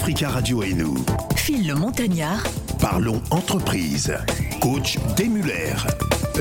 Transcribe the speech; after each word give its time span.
Africa 0.00 0.30
Radio 0.30 0.62
et 0.62 0.72
nous. 0.72 0.94
Phil 1.36 1.66
le 1.66 1.74
Montagnard. 1.74 2.42
Parlons 2.80 3.20
entreprise. 3.30 4.14
Coach 4.62 4.96
Muller. 5.28 5.74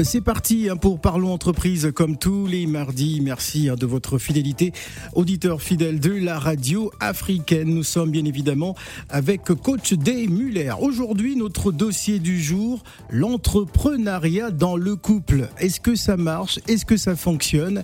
C'est 0.03 0.21
parti 0.21 0.69
hein, 0.69 0.77
pour 0.77 1.01
Parlons 1.01 1.33
Entreprise 1.33 1.91
comme 1.93 2.17
tous 2.17 2.47
les 2.47 2.67
mardis. 2.67 3.19
Merci 3.21 3.67
hein, 3.67 3.75
de 3.75 3.85
votre 3.85 4.17
fidélité, 4.17 4.71
auditeur 5.13 5.61
fidèle 5.61 5.99
de 5.99 6.11
la 6.11 6.39
radio 6.39 6.89
africaine. 7.01 7.67
Nous 7.73 7.83
sommes 7.83 8.11
bien 8.11 8.23
évidemment 8.23 8.75
avec 9.09 9.43
coach 9.43 9.93
Day 9.93 10.27
Muller. 10.27 10.71
Aujourd'hui, 10.79 11.35
notre 11.35 11.73
dossier 11.73 12.19
du 12.19 12.41
jour, 12.41 12.83
l'entrepreneuriat 13.09 14.51
dans 14.51 14.77
le 14.77 14.95
couple. 14.95 15.49
Est-ce 15.59 15.81
que 15.81 15.95
ça 15.95 16.15
marche? 16.15 16.59
Est-ce 16.69 16.85
que 16.85 16.95
ça 16.95 17.17
fonctionne? 17.17 17.83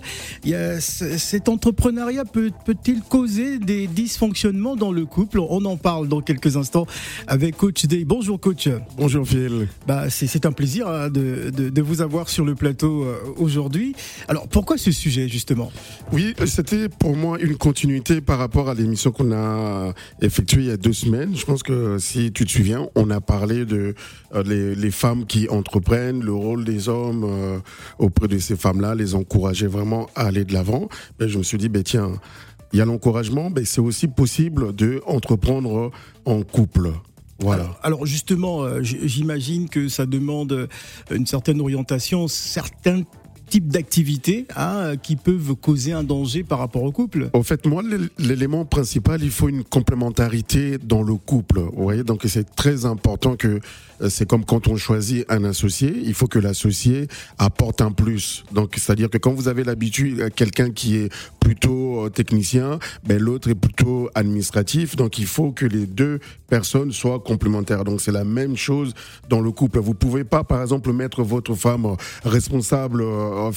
Cet 0.78 1.50
entrepreneuriat 1.50 2.24
peut-il 2.24 3.02
causer 3.02 3.58
des 3.58 3.88
dysfonctionnements 3.88 4.76
dans 4.76 4.92
le 4.92 5.04
couple? 5.04 5.38
On 5.38 5.64
en 5.66 5.76
parle 5.76 6.08
dans 6.08 6.22
quelques 6.22 6.56
instants 6.56 6.86
avec 7.26 7.58
coach 7.58 7.84
Day. 7.84 8.04
Bonjour 8.06 8.40
coach. 8.40 8.68
Bonjour 8.96 9.26
Phil. 9.26 9.68
Bah, 9.86 10.08
c'est 10.08 10.46
un 10.46 10.52
plaisir 10.52 10.88
hein, 10.88 11.10
de, 11.10 11.50
de, 11.54 11.68
de 11.68 11.82
vous 11.82 12.00
avoir 12.00 12.05
voir 12.06 12.28
sur 12.28 12.44
le 12.44 12.54
plateau 12.54 13.04
euh, 13.04 13.16
aujourd'hui. 13.36 13.94
Alors 14.28 14.48
pourquoi 14.48 14.78
ce 14.78 14.90
sujet 14.90 15.28
justement? 15.28 15.70
Oui, 16.12 16.34
c'était 16.46 16.88
pour 16.88 17.16
moi 17.16 17.38
une 17.40 17.56
continuité 17.56 18.20
par 18.20 18.38
rapport 18.38 18.68
à 18.68 18.74
l'émission 18.74 19.10
qu'on 19.10 19.32
a 19.32 19.92
effectuée 20.20 20.62
il 20.62 20.68
y 20.68 20.70
a 20.70 20.76
deux 20.76 20.92
semaines. 20.92 21.36
Je 21.36 21.44
pense 21.44 21.62
que 21.62 21.98
si 21.98 22.32
tu 22.32 22.44
te 22.44 22.50
souviens, 22.50 22.88
on 22.94 23.10
a 23.10 23.20
parlé 23.20 23.64
de 23.64 23.94
euh, 24.34 24.74
les, 24.74 24.90
femmes 24.90 25.26
qui 25.26 25.48
entreprennent, 25.48 26.22
le 26.22 26.32
rôle 26.32 26.64
des 26.64 26.88
hommes 26.88 27.24
euh, 27.24 27.58
auprès 27.98 28.28
de 28.28 28.38
ces 28.38 28.56
femmes-là, 28.56 28.94
les 28.94 29.14
encourager 29.14 29.66
vraiment 29.66 30.08
à 30.14 30.26
aller 30.26 30.44
de 30.44 30.52
l'avant. 30.52 30.88
Ben, 31.18 31.28
je 31.28 31.38
me 31.38 31.42
suis 31.42 31.58
dit, 31.58 31.68
ben, 31.68 31.82
tiens, 31.82 32.12
il 32.72 32.78
y 32.78 32.82
a 32.82 32.84
l'encouragement, 32.84 33.50
mais 33.54 33.64
c'est 33.64 33.80
aussi 33.80 34.08
possible 34.08 34.74
de 34.74 35.02
entreprendre 35.06 35.90
en 36.24 36.42
couple. 36.42 36.92
Voilà. 37.38 37.78
Alors, 37.82 38.06
justement, 38.06 38.62
euh, 38.62 38.80
j'imagine 38.82 39.68
que 39.68 39.88
ça 39.88 40.06
demande 40.06 40.52
euh, 40.52 40.66
une 41.10 41.26
certaine 41.26 41.60
orientation, 41.60 42.28
certains 42.28 43.02
types 43.48 43.68
d'activités 43.68 44.46
hein, 44.56 44.94
qui 45.00 45.14
peuvent 45.16 45.54
causer 45.54 45.92
un 45.92 46.02
danger 46.02 46.42
par 46.42 46.58
rapport 46.58 46.82
au 46.82 46.90
couple 46.90 47.30
En 47.32 47.42
fait, 47.42 47.64
moi, 47.66 47.82
l'élément 48.18 48.64
principal, 48.64 49.22
il 49.22 49.30
faut 49.30 49.48
une 49.48 49.62
complémentarité 49.62 50.78
dans 50.78 51.02
le 51.02 51.14
couple. 51.14 51.60
Vous 51.60 51.82
voyez, 51.82 52.02
donc 52.02 52.22
c'est 52.26 52.56
très 52.56 52.86
important 52.86 53.36
que 53.36 53.60
euh, 54.00 54.10
c'est 54.10 54.28
comme 54.28 54.44
quand 54.44 54.68
on 54.68 54.76
choisit 54.76 55.24
un 55.28 55.44
associé, 55.44 55.92
il 56.04 56.14
faut 56.14 56.26
que 56.26 56.38
l'associé 56.38 57.06
apporte 57.38 57.80
un 57.80 57.92
plus. 57.92 58.44
Donc, 58.52 58.74
c'est-à-dire 58.76 59.10
que 59.10 59.18
quand 59.18 59.32
vous 59.32 59.48
avez 59.48 59.64
l'habitude, 59.64 60.28
quelqu'un 60.34 60.70
qui 60.70 60.96
est 60.96 61.12
plutôt 61.46 62.04
euh, 62.04 62.08
technicien, 62.08 62.80
ben 63.04 63.22
l'autre 63.22 63.48
est 63.48 63.54
plutôt 63.54 64.10
administratif. 64.16 64.96
Donc, 64.96 65.20
il 65.20 65.26
faut 65.26 65.52
que 65.52 65.64
les 65.64 65.86
deux 65.86 66.18
personnes 66.48 66.90
soient 66.90 67.20
complémentaires. 67.20 67.84
Donc, 67.84 68.00
c'est 68.00 68.10
la 68.10 68.24
même 68.24 68.56
chose 68.56 68.94
dans 69.28 69.40
le 69.40 69.52
couple. 69.52 69.78
Vous 69.78 69.94
pouvez 69.94 70.24
pas, 70.24 70.42
par 70.42 70.60
exemple, 70.60 70.92
mettre 70.92 71.22
votre 71.22 71.54
femme 71.54 71.94
responsable 72.24 73.02
euh, 73.04 73.52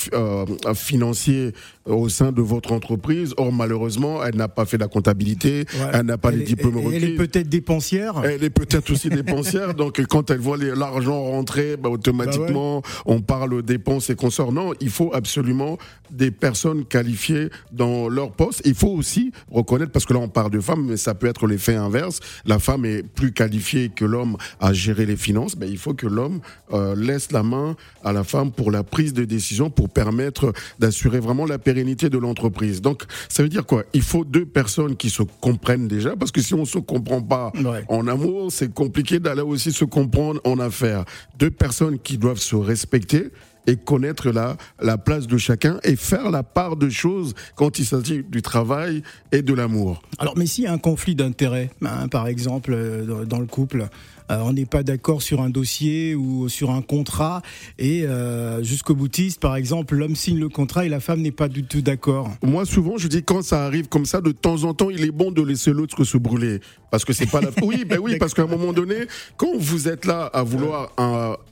financier 0.76 1.54
au 1.88 2.10
sein 2.10 2.32
de 2.32 2.44
votre 2.44 2.74
entreprise. 2.74 3.34
Or, 3.38 3.52
malheureusement, 3.52 4.24
elle 4.24 4.36
n'a 4.36 4.50
pas 4.50 4.66
fait 4.66 4.78
la 4.78 4.88
comptabilité, 4.88 5.66
elle 5.92 6.06
n'a 6.06 6.20
pas 6.20 6.30
les 6.30 6.44
diplômes 6.44 6.78
requis. 6.78 6.96
Elle 6.96 7.04
est 7.06 7.16
peut-être 7.16 7.50
dépensière. 7.50 8.22
Elle 8.24 8.44
est 8.44 8.52
peut-être 8.52 8.92
aussi 8.92 9.10
dépensière. 9.10 9.74
donc, 9.74 10.00
quand 10.06 10.30
elle 10.30 10.40
voit 10.40 10.58
l'argent 10.58 11.24
rentrer, 11.24 11.76
bah, 11.76 11.90
automatiquement, 11.90 12.82
bah 12.82 12.90
on 13.08 13.22
parle 13.22 13.64
dépenses 13.64 14.12
et 14.12 14.16
consorts. 14.16 14.52
Non, 14.52 14.74
il 14.80 14.92
faut 14.92 15.10
absolument 15.12 15.80
des 16.12 16.30
personnes 16.32 16.86
qualifiées 16.86 17.50
dans 17.80 18.10
leur 18.10 18.32
poste. 18.32 18.62
Il 18.66 18.76
faut 18.76 18.90
aussi 18.90 19.32
reconnaître, 19.50 19.92
parce 19.92 20.06
que 20.06 20.14
là 20.14 20.20
on 20.20 20.28
parle 20.28 20.52
de 20.52 20.60
femmes, 20.60 20.86
mais 20.86 20.98
ça 20.98 21.16
peut 21.16 21.28
être 21.28 21.48
l'effet 21.48 21.76
inverse. 21.76 22.20
La 22.46 22.60
femme 22.60 22.86
est 22.86 23.04
plus 23.04 23.32
qualifiée 23.32 23.90
que 23.90 24.06
l'homme 24.06 24.36
à 24.60 24.74
gérer 24.74 25.06
les 25.06 25.16
finances. 25.16 25.56
Ben, 25.56 25.68
il 25.68 25.78
faut 25.78 25.94
que 25.94 26.06
l'homme 26.06 26.42
euh, 26.74 26.94
laisse 26.96 27.32
la 27.32 27.42
main 27.42 27.76
à 28.04 28.12
la 28.12 28.24
femme 28.24 28.52
pour 28.52 28.70
la 28.70 28.84
prise 28.84 29.14
de 29.14 29.24
décision, 29.24 29.70
pour 29.70 29.90
permettre 29.90 30.52
d'assurer 30.78 31.20
vraiment 31.20 31.46
la 31.46 31.58
pérennité 31.58 32.10
de 32.10 32.18
l'entreprise. 32.18 32.82
Donc 32.82 33.04
ça 33.30 33.44
veut 33.44 33.50
dire 33.50 33.66
quoi? 33.66 33.84
Il 33.94 34.02
faut 34.02 34.26
deux 34.26 34.46
personnes 34.46 34.98
qui 34.98 35.10
se 35.10 35.24
comprennent 35.24 35.88
déjà, 35.88 36.16
parce 36.18 36.32
que 36.32 36.42
si 36.42 36.54
on 36.54 36.66
se 36.66 36.80
comprend 36.80 37.22
pas 37.22 37.54
en 37.88 38.08
amour, 38.08 38.52
c'est 38.52 38.74
compliqué 38.74 39.20
d'aller 39.20 39.42
aussi 39.42 39.72
se 39.72 39.86
comprendre 39.86 40.42
en 40.44 40.60
affaires. 40.60 41.06
Deux 41.38 41.52
personnes 41.52 41.98
qui 41.98 42.18
doivent 42.18 42.40
se 42.40 42.58
respecter 42.58 43.32
et 43.68 43.76
connaître 43.76 44.30
la, 44.30 44.58
la 44.82 44.98
place 44.98 45.28
de 45.28 45.38
chacun 45.38 45.80
et 45.84 45.96
faire 45.96 46.32
la 46.32 46.44
part 46.44 46.76
de 46.76 46.90
choses 46.90 47.34
quand 47.56 47.80
il 47.80 47.86
s'agit 47.86 48.24
du 48.24 48.42
travail 48.42 49.04
et 49.32 49.42
de 49.42 49.54
l'amour. 49.54 50.02
Alors, 50.18 50.38
mais 50.38 50.46
s'il 50.46 50.64
y 50.64 50.68
a 50.68 50.74
un 50.74 50.78
conflit 50.78 51.16
d'intérêts, 51.16 51.70
hein, 51.82 52.08
par 52.08 52.28
exemple, 52.28 52.72
euh, 52.74 53.26
dans 53.26 53.40
le 53.40 53.46
couple, 53.46 53.88
euh, 54.32 54.38
on 54.42 54.54
n'est 54.54 54.66
pas 54.66 54.84
d'accord 54.84 55.22
sur 55.22 55.42
un 55.42 55.50
dossier 55.50 56.14
ou 56.16 56.50
sur 56.50 56.72
un 56.72 56.82
contrat 56.82 57.42
et 57.78 58.06
euh, 58.06 58.62
jusqu'au 58.64 58.96
boutiste, 58.96 59.40
par 59.40 59.56
exemple, 59.56 59.96
l'homme 59.96 60.16
signe 60.16 60.40
le 60.40 60.50
contrat 60.50 60.86
et 60.86 60.90
la 60.90 61.00
femme 61.00 61.22
n'est 61.22 61.32
pas 61.32 61.48
du 61.48 61.64
tout 61.64 61.82
d'accord. 61.82 62.30
Moi, 62.44 62.66
souvent, 62.66 62.98
je 62.98 63.08
dis 63.08 63.24
quand 63.24 63.42
ça 63.42 63.66
arrive 63.66 63.88
comme 63.88 64.06
ça, 64.06 64.22
de 64.22 64.32
temps 64.32 64.64
en 64.64 64.74
temps, 64.74 64.90
il 64.90 65.04
est 65.04 65.12
bon 65.12 65.32
de 65.32 65.42
laisser 65.42 65.72
l'autre 65.72 66.04
se 66.04 66.18
brûler 66.18 66.60
parce 66.92 67.06
que 67.06 67.14
c'est 67.14 67.30
pas 67.30 67.42
la. 67.42 67.50
Oui, 67.62 67.86
ben 67.86 68.00
oui, 68.02 68.18
parce 68.18 68.34
qu'à 68.34 68.44
un 68.44 68.48
moment 68.48 68.74
donné, 68.74 68.96
quand 69.38 69.58
vous 69.58 69.88
êtes 69.88 70.06
là 70.06 70.26
à 70.26 70.44
vouloir 70.44 70.92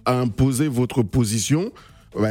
imposer 0.06 0.68
votre 0.68 1.04
position 1.04 1.72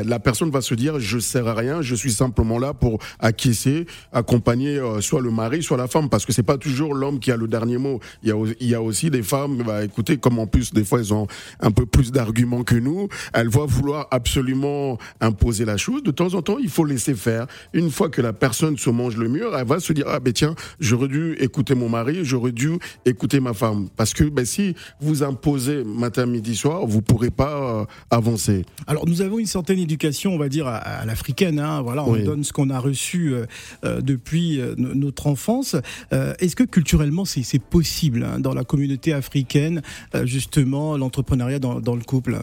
la 0.04 0.18
personne 0.18 0.50
va 0.50 0.60
se 0.60 0.74
dire 0.74 1.00
je 1.00 1.18
sers 1.18 1.46
à 1.46 1.54
rien, 1.54 1.82
je 1.82 1.94
suis 1.94 2.12
simplement 2.12 2.58
là 2.58 2.74
pour 2.74 2.98
acquiescer, 3.18 3.86
accompagner 4.12 4.78
euh, 4.78 5.00
soit 5.00 5.20
le 5.20 5.30
mari, 5.30 5.62
soit 5.62 5.76
la 5.76 5.88
femme, 5.88 6.08
parce 6.08 6.24
que 6.26 6.32
c'est 6.32 6.42
pas 6.42 6.58
toujours 6.58 6.94
l'homme 6.94 7.20
qui 7.20 7.30
a 7.30 7.36
le 7.36 7.48
dernier 7.48 7.78
mot. 7.78 8.00
Il 8.22 8.28
y 8.60 8.74
a, 8.74 8.82
aussi 8.82 9.10
des 9.10 9.22
femmes, 9.22 9.62
bah, 9.64 9.84
écoutez, 9.84 10.18
comme 10.18 10.38
en 10.38 10.46
plus 10.46 10.72
des 10.72 10.84
fois 10.84 11.00
elles 11.00 11.14
ont 11.14 11.26
un 11.60 11.70
peu 11.70 11.86
plus 11.86 12.12
d'arguments 12.12 12.62
que 12.62 12.74
nous, 12.74 13.08
elles 13.32 13.48
vont 13.48 13.66
vouloir 13.66 14.08
absolument 14.10 14.98
imposer 15.20 15.64
la 15.64 15.76
chose. 15.76 16.02
De 16.02 16.10
temps 16.10 16.34
en 16.34 16.42
temps, 16.42 16.58
il 16.58 16.68
faut 16.68 16.84
laisser 16.84 17.14
faire. 17.14 17.46
Une 17.72 17.90
fois 17.90 18.08
que 18.08 18.22
la 18.22 18.32
personne 18.32 18.76
se 18.76 18.90
mange 18.90 19.16
le 19.16 19.28
mur, 19.28 19.56
elle 19.56 19.66
va 19.66 19.80
se 19.80 19.92
dire 19.92 20.06
ah 20.08 20.20
ben 20.20 20.32
tiens, 20.32 20.54
j'aurais 20.80 21.08
dû 21.08 21.34
écouter 21.40 21.74
mon 21.74 21.88
mari, 21.88 22.20
j'aurais 22.22 22.52
dû 22.52 22.70
écouter 23.04 23.40
ma 23.40 23.54
femme, 23.54 23.88
parce 23.96 24.14
que 24.14 24.24
ben 24.24 24.44
si 24.44 24.74
vous 25.00 25.22
imposez 25.22 25.84
matin, 25.84 26.26
midi, 26.26 26.56
soir, 26.56 26.86
vous 26.86 27.02
pourrez 27.02 27.30
pas 27.30 27.80
euh, 27.80 27.84
avancer. 28.10 28.64
Alors 28.86 29.06
nous 29.06 29.22
avons 29.22 29.38
une 29.38 29.46
certaine 29.76 29.82
éducation, 29.82 30.34
on 30.34 30.38
va 30.38 30.48
dire, 30.48 30.66
à, 30.66 31.04
l'africaine. 31.04 31.58
Hein. 31.58 31.82
Voilà, 31.82 32.04
on 32.04 32.16
donne 32.16 32.44
ce 32.44 32.52
qu'on 32.52 32.70
a 32.70 32.78
reçu 32.78 33.34
euh, 33.34 33.46
euh, 33.84 34.00
depuis 34.00 34.60
euh, 34.60 34.74
notre 34.76 35.26
enfance. 35.26 35.76
Est-ce 36.10 36.56
que 36.56 36.64
culturellement, 36.64 37.24
c'est 37.24 37.58
possible 37.58 38.24
hein, 38.24 38.38
dans 38.40 38.54
la 38.54 38.64
communauté 38.64 39.12
africaine, 39.12 39.82
justement, 40.24 40.96
l'entrepreneuriat 40.96 41.58
dans, 41.58 41.96
le 41.96 42.02
couple? 42.02 42.38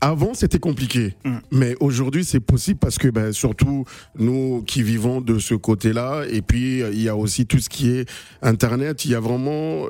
Avant, 0.00 0.34
c'était 0.34 0.58
compliqué, 0.58 1.14
hum. 1.24 1.40
mais 1.50 1.76
aujourd'hui, 1.80 2.24
c'est 2.24 2.40
possible 2.40 2.78
parce 2.78 2.98
que, 2.98 3.08
ben, 3.08 3.32
surtout 3.32 3.84
nous 4.18 4.62
qui 4.66 4.82
vivons 4.82 5.20
de 5.20 5.38
ce 5.38 5.54
côté-là, 5.54 6.24
et 6.28 6.42
puis 6.42 6.80
il 6.80 7.02
y 7.02 7.08
a 7.08 7.16
aussi 7.16 7.46
tout 7.46 7.60
ce 7.60 7.68
qui 7.68 7.90
est 7.90 8.08
Internet. 8.42 9.04
Il 9.04 9.12
y 9.12 9.14
a 9.14 9.20
vraiment 9.20 9.86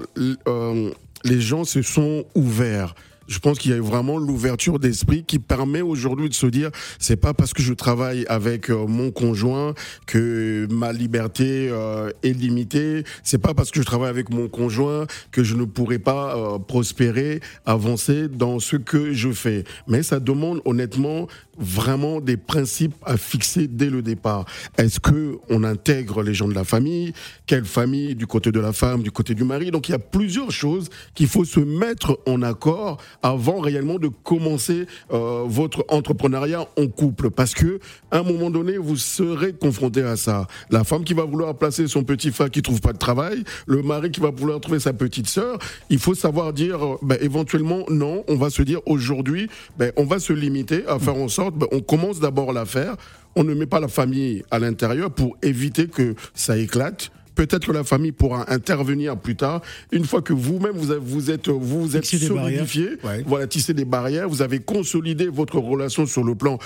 les 1.24 1.40
gens 1.40 1.64
se 1.64 1.82
sont 1.82 2.24
ouverts 2.34 2.94
je 3.28 3.38
pense 3.38 3.58
qu'il 3.58 3.70
y 3.70 3.74
a 3.74 3.80
vraiment 3.80 4.18
l'ouverture 4.18 4.78
d'esprit 4.78 5.24
qui 5.24 5.38
permet 5.38 5.82
aujourd'hui 5.82 6.28
de 6.28 6.34
se 6.34 6.46
dire 6.46 6.70
c'est 6.98 7.16
pas 7.16 7.34
parce 7.34 7.52
que 7.52 7.62
je 7.62 7.72
travaille 7.72 8.24
avec 8.28 8.70
euh, 8.70 8.86
mon 8.86 9.10
conjoint 9.10 9.74
que 10.06 10.66
ma 10.70 10.92
liberté 10.92 11.68
euh, 11.70 12.10
est 12.22 12.32
limitée, 12.32 13.04
c'est 13.22 13.38
pas 13.38 13.54
parce 13.54 13.70
que 13.70 13.80
je 13.80 13.86
travaille 13.86 14.10
avec 14.10 14.30
mon 14.30 14.48
conjoint 14.48 15.06
que 15.30 15.42
je 15.42 15.54
ne 15.54 15.64
pourrai 15.64 15.98
pas 15.98 16.36
euh, 16.36 16.58
prospérer, 16.58 17.40
avancer 17.66 18.28
dans 18.28 18.58
ce 18.58 18.76
que 18.76 19.12
je 19.12 19.30
fais. 19.30 19.64
Mais 19.86 20.02
ça 20.02 20.20
demande 20.20 20.60
honnêtement 20.64 21.26
vraiment 21.58 22.20
des 22.20 22.36
principes 22.36 22.94
à 23.04 23.16
fixer 23.16 23.68
dès 23.68 23.90
le 23.90 24.02
départ. 24.02 24.46
Est-ce 24.78 25.00
que 25.00 25.38
on 25.48 25.64
intègre 25.64 26.22
les 26.22 26.34
gens 26.34 26.48
de 26.48 26.54
la 26.54 26.64
famille? 26.64 27.12
Quelle 27.46 27.64
famille? 27.64 28.14
Du 28.14 28.26
côté 28.26 28.52
de 28.52 28.60
la 28.60 28.72
femme, 28.72 29.02
du 29.02 29.10
côté 29.10 29.34
du 29.34 29.44
mari? 29.44 29.70
Donc 29.70 29.88
il 29.88 29.92
y 29.92 29.94
a 29.94 29.98
plusieurs 29.98 30.50
choses 30.50 30.88
qu'il 31.14 31.28
faut 31.28 31.44
se 31.44 31.60
mettre 31.60 32.18
en 32.26 32.42
accord 32.42 32.98
avant 33.22 33.60
réellement 33.60 33.98
de 33.98 34.08
commencer 34.08 34.86
euh, 35.12 35.44
votre 35.46 35.84
entrepreneuriat 35.88 36.66
en 36.78 36.86
couple, 36.86 37.30
parce 37.30 37.54
que 37.54 37.80
à 38.10 38.18
un 38.18 38.22
moment 38.22 38.50
donné 38.50 38.76
vous 38.78 38.96
serez 38.96 39.52
confronté 39.52 40.02
à 40.02 40.16
ça. 40.16 40.46
La 40.70 40.84
femme 40.84 41.04
qui 41.04 41.14
va 41.14 41.24
vouloir 41.24 41.54
placer 41.56 41.86
son 41.88 42.04
petit 42.04 42.30
frère 42.30 42.50
qui 42.50 42.62
trouve 42.62 42.80
pas 42.80 42.92
de 42.92 42.98
travail, 42.98 43.44
le 43.66 43.82
mari 43.82 44.10
qui 44.10 44.20
va 44.20 44.30
vouloir 44.30 44.60
trouver 44.60 44.80
sa 44.80 44.92
petite 44.92 45.28
sœur. 45.28 45.58
Il 45.90 45.98
faut 45.98 46.14
savoir 46.14 46.52
dire 46.52 46.78
ben, 47.02 47.18
éventuellement 47.20 47.84
non. 47.88 48.24
On 48.28 48.36
va 48.36 48.50
se 48.50 48.62
dire 48.62 48.80
aujourd'hui, 48.86 49.48
ben, 49.78 49.92
on 49.96 50.04
va 50.04 50.18
se 50.18 50.32
limiter 50.32 50.86
à 50.86 50.98
faire 50.98 51.16
en 51.16 51.28
sorte 51.28 51.56
ben, 51.56 51.66
on 51.72 51.80
commence 51.80 52.20
d'abord 52.20 52.52
l'affaire, 52.52 52.96
on 53.36 53.44
ne 53.44 53.54
met 53.54 53.66
pas 53.66 53.80
la 53.80 53.88
famille 53.88 54.42
à 54.50 54.58
l'intérieur 54.58 55.10
pour 55.10 55.36
éviter 55.42 55.86
que 55.86 56.14
ça 56.34 56.56
éclate. 56.56 57.10
Peut-être 57.34 57.66
que 57.66 57.72
la 57.72 57.84
famille 57.84 58.12
pourra 58.12 58.52
intervenir 58.52 59.16
plus 59.16 59.36
tard, 59.36 59.62
une 59.90 60.04
fois 60.04 60.22
que 60.22 60.32
vous-même 60.32 60.72
vous, 60.72 60.94
vous 61.00 61.30
êtes 61.30 61.48
vous 61.48 61.96
êtes 61.96 62.04
solidifié, 62.04 62.90
voilà 63.26 63.46
tisser 63.46 63.74
des 63.74 63.84
barrières, 63.84 64.28
vous 64.28 64.42
avez 64.42 64.60
consolidé 64.60 65.26
votre 65.28 65.58
relation 65.58 66.06
sur 66.06 66.24
le 66.24 66.34
plan 66.34 66.58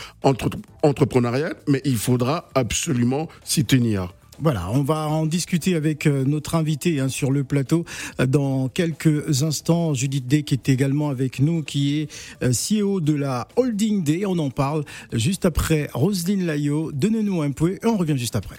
entrepreneurial, 0.83 1.55
mais 1.69 1.81
il 1.85 1.97
faudra 1.97 2.49
absolument 2.55 3.29
s'y 3.45 3.65
tenir. 3.65 4.13
Voilà, 4.39 4.71
on 4.71 4.83
va 4.83 5.09
en 5.09 5.25
discuter 5.25 5.77
avec 5.77 6.07
euh, 6.07 6.25
notre 6.27 6.57
invité 6.57 7.01
hein, 7.01 7.09
sur 7.09 7.31
le 7.31 7.43
plateau 7.43 7.87
euh, 8.21 8.27
dans 8.27 8.69
quelques 8.69 9.43
instants. 9.43 9.95
Judith 9.95 10.27
Day 10.27 10.43
qui 10.43 10.53
est 10.53 10.69
également 10.69 11.09
avec 11.09 11.41
nous, 11.41 11.63
qui 11.63 12.01
est 12.01 12.11
euh, 12.43 12.53
CEO 12.53 13.01
de 13.01 13.15
la 13.15 13.49
Holding 13.57 14.05
Day. 14.05 14.25
On 14.27 14.39
en 14.39 14.51
parle 14.51 14.85
juste 15.13 15.47
après 15.47 15.89
Roselyne 15.95 16.45
Layo. 16.45 16.93
Donnez-nous 16.93 17.41
un 17.41 17.51
peu 17.53 17.73
et 17.73 17.87
on 17.87 17.97
revient 17.97 18.19
juste 18.19 18.37
après. 18.37 18.59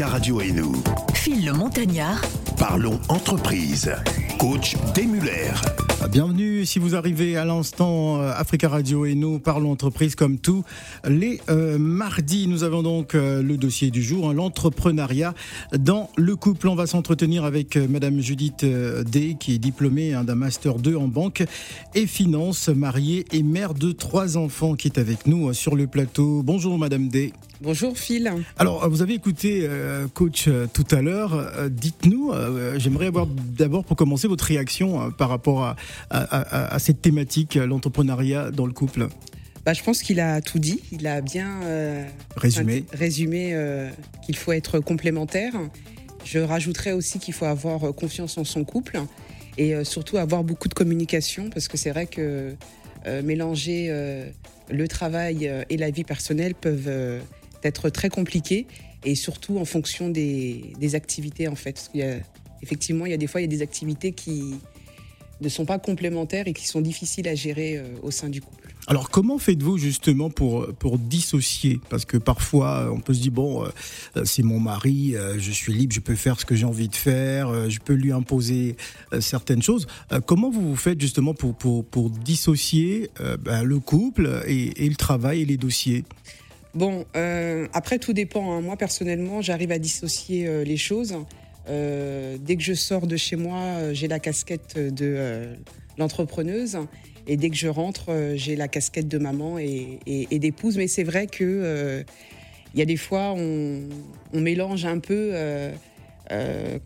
Africa 0.00 0.14
Radio 0.14 0.40
et 0.40 0.52
nous. 0.52 0.72
Phil 1.12 1.44
le 1.44 1.52
Montagnard. 1.52 2.22
Parlons 2.56 2.98
entreprise. 3.08 3.92
Coach 4.38 4.74
Demuller. 4.94 5.52
Bienvenue 6.10 6.49
si 6.64 6.78
vous 6.78 6.94
arrivez 6.94 7.36
à 7.36 7.44
l'instant 7.44 8.20
euh, 8.20 8.32
Africa 8.34 8.68
Radio 8.68 9.06
et 9.06 9.14
nous 9.14 9.38
parlons 9.38 9.70
entreprise 9.70 10.14
comme 10.14 10.38
tous 10.38 10.64
les 11.06 11.40
euh, 11.48 11.78
mardis. 11.78 12.48
Nous 12.48 12.64
avons 12.64 12.82
donc 12.82 13.14
euh, 13.14 13.42
le 13.42 13.56
dossier 13.56 13.90
du 13.90 14.02
jour, 14.02 14.28
hein, 14.28 14.32
l'entrepreneuriat 14.32 15.34
dans 15.78 16.10
le 16.16 16.36
couple. 16.36 16.68
On 16.68 16.74
va 16.74 16.86
s'entretenir 16.86 17.44
avec 17.44 17.76
Madame 17.76 18.20
Judith 18.20 18.64
D 18.64 19.36
qui 19.38 19.54
est 19.54 19.58
diplômée 19.58 20.14
hein, 20.14 20.24
d'un 20.24 20.34
master 20.34 20.76
2 20.76 20.96
en 20.96 21.08
banque 21.08 21.44
et 21.94 22.06
finance, 22.06 22.68
mariée 22.68 23.24
et 23.32 23.42
mère 23.42 23.74
de 23.74 23.92
trois 23.92 24.36
enfants 24.36 24.74
qui 24.74 24.88
est 24.88 24.98
avec 24.98 25.26
nous 25.26 25.52
sur 25.52 25.76
le 25.76 25.86
plateau. 25.86 26.42
Bonjour 26.42 26.78
Madame 26.78 27.08
D. 27.08 27.32
Bonjour 27.62 27.96
Phil. 27.98 28.32
Alors, 28.56 28.88
vous 28.88 29.02
avez 29.02 29.12
écouté 29.12 29.68
coach 30.14 30.48
tout 30.72 30.86
à 30.90 31.02
l'heure. 31.02 31.46
Dites-nous, 31.68 32.32
j'aimerais 32.78 33.08
avoir 33.08 33.26
d'abord 33.26 33.84
pour 33.84 33.98
commencer 33.98 34.28
votre 34.28 34.44
réaction 34.44 35.10
par 35.10 35.28
rapport 35.28 35.64
à, 35.64 35.76
à, 36.08 36.49
cette 36.78 37.02
thématique, 37.02 37.54
l'entrepreneuriat 37.54 38.50
dans 38.50 38.66
le 38.66 38.72
couple 38.72 39.08
bah, 39.64 39.72
Je 39.72 39.82
pense 39.82 40.02
qu'il 40.02 40.20
a 40.20 40.40
tout 40.40 40.58
dit. 40.58 40.80
Il 40.92 41.06
a 41.06 41.20
bien 41.20 41.62
euh, 41.62 42.04
résumé, 42.36 42.84
résumé 42.92 43.50
euh, 43.52 43.90
qu'il 44.24 44.36
faut 44.36 44.52
être 44.52 44.80
complémentaire. 44.80 45.52
Je 46.24 46.38
rajouterais 46.38 46.92
aussi 46.92 47.18
qu'il 47.18 47.34
faut 47.34 47.46
avoir 47.46 47.94
confiance 47.94 48.36
en 48.38 48.44
son 48.44 48.64
couple 48.64 49.00
et 49.58 49.74
euh, 49.74 49.84
surtout 49.84 50.16
avoir 50.18 50.44
beaucoup 50.44 50.68
de 50.68 50.74
communication 50.74 51.50
parce 51.50 51.68
que 51.68 51.76
c'est 51.76 51.90
vrai 51.90 52.06
que 52.06 52.54
mélanger 53.24 53.88
le 54.70 54.88
travail 54.88 55.50
et 55.70 55.78
la 55.78 55.90
vie 55.90 56.04
personnelle 56.04 56.54
peuvent 56.54 57.22
être 57.64 57.88
très 57.88 58.10
compliqué 58.10 58.66
et 59.06 59.14
surtout 59.14 59.58
en 59.58 59.64
fonction 59.64 60.10
des, 60.10 60.74
des 60.78 60.94
activités 60.94 61.48
en 61.48 61.54
fait. 61.54 61.72
Parce 61.72 61.88
qu'il 61.88 62.00
y 62.00 62.02
a, 62.02 62.16
effectivement, 62.62 63.06
il 63.06 63.12
y 63.12 63.14
a 63.14 63.16
des 63.16 63.26
fois 63.26 63.40
il 63.40 63.44
y 63.44 63.46
a 63.46 63.56
des 63.56 63.62
activités 63.62 64.12
qui 64.12 64.56
ne 65.40 65.48
sont 65.48 65.64
pas 65.64 65.78
complémentaires 65.78 66.46
et 66.46 66.52
qui 66.52 66.66
sont 66.66 66.80
difficiles 66.80 67.28
à 67.28 67.34
gérer 67.34 67.76
euh, 67.76 67.84
au 68.02 68.10
sein 68.10 68.28
du 68.28 68.40
couple. 68.40 68.68
Alors 68.86 69.10
comment 69.10 69.38
faites-vous 69.38 69.78
justement 69.78 70.30
pour, 70.30 70.72
pour 70.74 70.98
dissocier? 70.98 71.80
Parce 71.90 72.04
que 72.04 72.16
parfois 72.16 72.90
on 72.92 73.00
peut 73.00 73.14
se 73.14 73.20
dire, 73.20 73.32
bon, 73.32 73.64
euh, 73.64 74.24
c'est 74.24 74.42
mon 74.42 74.58
mari, 74.58 75.14
euh, 75.14 75.38
je 75.38 75.50
suis 75.50 75.72
libre, 75.72 75.92
je 75.92 76.00
peux 76.00 76.14
faire 76.14 76.40
ce 76.40 76.44
que 76.44 76.54
j'ai 76.54 76.64
envie 76.64 76.88
de 76.88 76.96
faire, 76.96 77.70
je 77.70 77.78
peux 77.78 77.92
lui 77.92 78.12
imposer 78.12 78.76
certaines 79.20 79.62
choses. 79.62 79.86
comment 80.26 80.50
vous 80.50 80.70
vous 80.70 80.76
faites 80.76 81.00
justement 81.00 81.34
pour, 81.34 81.54
pour, 81.54 81.84
pour 81.84 82.10
dissocier 82.10 83.10
ben, 83.40 83.62
le 83.62 83.78
couple 83.78 84.42
et, 84.46 84.88
le 84.88 84.96
travail 84.96 85.42
et 85.42 85.44
les 85.44 85.56
dossiers? 85.56 86.04
Bon, 86.74 87.04
après 87.72 87.98
tout 87.98 88.12
dépend. 88.12 88.54
Hein. 88.54 88.60
Moi 88.60 88.76
personnellement, 88.76 89.42
j'arrive 89.42 89.72
à 89.72 89.78
dissocier 89.78 90.64
les 90.64 90.76
choses. 90.76 91.14
Dès 91.70 92.56
que 92.56 92.62
je 92.62 92.74
sors 92.74 93.06
de 93.06 93.16
chez 93.16 93.36
moi, 93.36 93.92
j'ai 93.92 94.08
la 94.08 94.18
casquette 94.18 94.78
de 94.78 95.56
l'entrepreneuse. 95.98 96.78
Et 97.26 97.36
dès 97.36 97.50
que 97.50 97.56
je 97.56 97.68
rentre, 97.68 98.06
euh, 98.08 98.32
j'ai 98.34 98.56
la 98.56 98.66
casquette 98.68 99.08
de 99.08 99.18
maman 99.18 99.58
et, 99.58 99.98
d'épouse. 100.32 100.76
Mais 100.76 100.88
c'est 100.88 101.04
vrai 101.04 101.26
que 101.26 101.44
euh, 101.44 102.02
il 102.74 102.80
y 102.80 102.82
a 102.82 102.86
des 102.86 102.96
fois, 102.96 103.34
on, 103.36 103.88
mélange 104.32 104.84
un 104.84 104.98
peu. 104.98 105.30
Euh, 105.32 105.72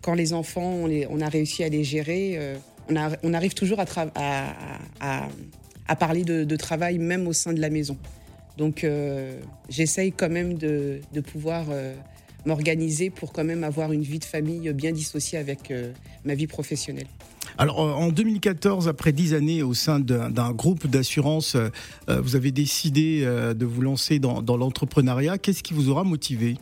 quand 0.00 0.14
les 0.14 0.32
enfants, 0.32 0.86
on, 1.10 1.20
a 1.20 1.28
réussi 1.28 1.64
à 1.64 1.68
les 1.68 1.84
gérer, 1.84 2.38
on, 2.90 3.34
arrive 3.34 3.54
toujours 3.54 3.78
à, 3.80 3.86
parler 5.98 6.24
de, 6.24 6.56
travail, 6.56 6.98
même 6.98 7.26
au 7.26 7.32
sein 7.32 7.52
de 7.52 7.60
la 7.60 7.70
maison. 7.70 7.96
Donc, 8.56 8.86
j'essaye 9.68 10.12
quand 10.12 10.30
même 10.30 10.54
de 10.54 11.20
pouvoir 11.20 11.66
m'organiser 12.46 13.10
pour 13.10 13.32
quand 13.32 13.44
même 13.44 13.64
avoir 13.64 13.92
une 13.92 14.02
vie 14.02 14.18
de 14.18 14.24
famille 14.24 14.72
bien 14.72 14.92
dissociée 14.92 15.38
avec 15.38 15.72
ma 16.24 16.34
vie 16.34 16.46
professionnelle. 16.46 17.06
Alors 17.58 17.80
euh, 17.80 17.92
en 17.92 18.08
2014, 18.08 18.88
après 18.88 19.12
dix 19.12 19.34
années 19.34 19.62
au 19.62 19.74
sein 19.74 20.00
d'un 20.00 20.52
groupe 20.52 20.86
d'assurance, 20.86 21.54
euh, 21.54 21.68
euh, 22.08 22.20
vous 22.20 22.36
avez 22.36 22.50
décidé 22.50 23.24
de 23.24 23.64
vous 23.64 23.80
lancer 23.80 24.18
dans, 24.18 24.42
l'entrepreneuriat. 24.56 25.38
Qu'est-ce 25.38 25.62
qui 25.62 25.74
vous 25.74 25.88
aura 25.88 26.04
motivé? 26.04 26.56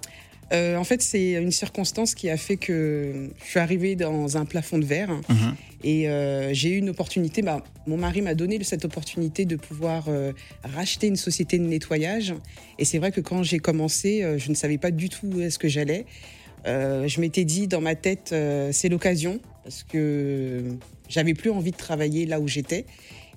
En 0.52 0.85
fait, 0.85 1.02
c'est 1.02 1.32
une 1.32 1.50
circonstance 1.50 2.14
qui 2.14 2.28
a 2.28 2.37
fait 2.37 2.56
que 2.56 3.30
je 3.42 3.50
suis 3.50 3.59
arrivée 3.59 3.97
dans 3.97 4.37
un 4.37 4.44
plafond 4.44 4.78
de 4.78 4.85
verre 4.85 5.11
mhm. 5.28 5.54
et 5.82 6.06
j'ai 6.52 6.71
eu 6.71 6.78
une 6.78 6.90
opportunité. 6.90 7.42
Bah, 7.42 7.64
mon 7.87 7.97
mari 7.97 8.21
m'a 8.23 8.35
donné 8.35 8.62
cette 8.62 8.85
opportunité 8.85 9.44
de 9.44 9.56
pouvoir 9.56 10.09
racheter 10.62 11.06
une 11.06 11.16
société 11.16 11.59
de 11.59 11.64
nettoyage. 11.64 12.35
Et 12.78 12.85
c'est 12.85 12.99
vrai 12.99 13.12
que 13.12 13.21
quand 13.21 13.42
j'ai 13.42 13.61
commencé, 13.61 14.25
je 14.37 14.50
ne 14.50 14.54
savais 14.54 14.78
pas 14.78 14.90
du 14.90 15.09
tout 15.09 15.26
où 15.26 15.40
est-ce 15.40 15.59
que 15.59 15.68
j'allais. 15.68 16.04
je 16.66 17.21
m'étais 17.21 17.44
dit 17.44 17.66
dans 17.66 17.80
ma 17.80 17.94
tête, 17.94 18.35
c'est 18.73 18.90
l'occasion 18.90 19.40
parce 19.64 19.85
que 19.85 20.64
j'avais 21.09 21.35
plus 21.35 21.50
envie 21.50 21.71
de 21.71 21.76
travailler 21.76 22.26
là 22.26 22.40
où 22.40 22.49
j'étais 22.49 22.85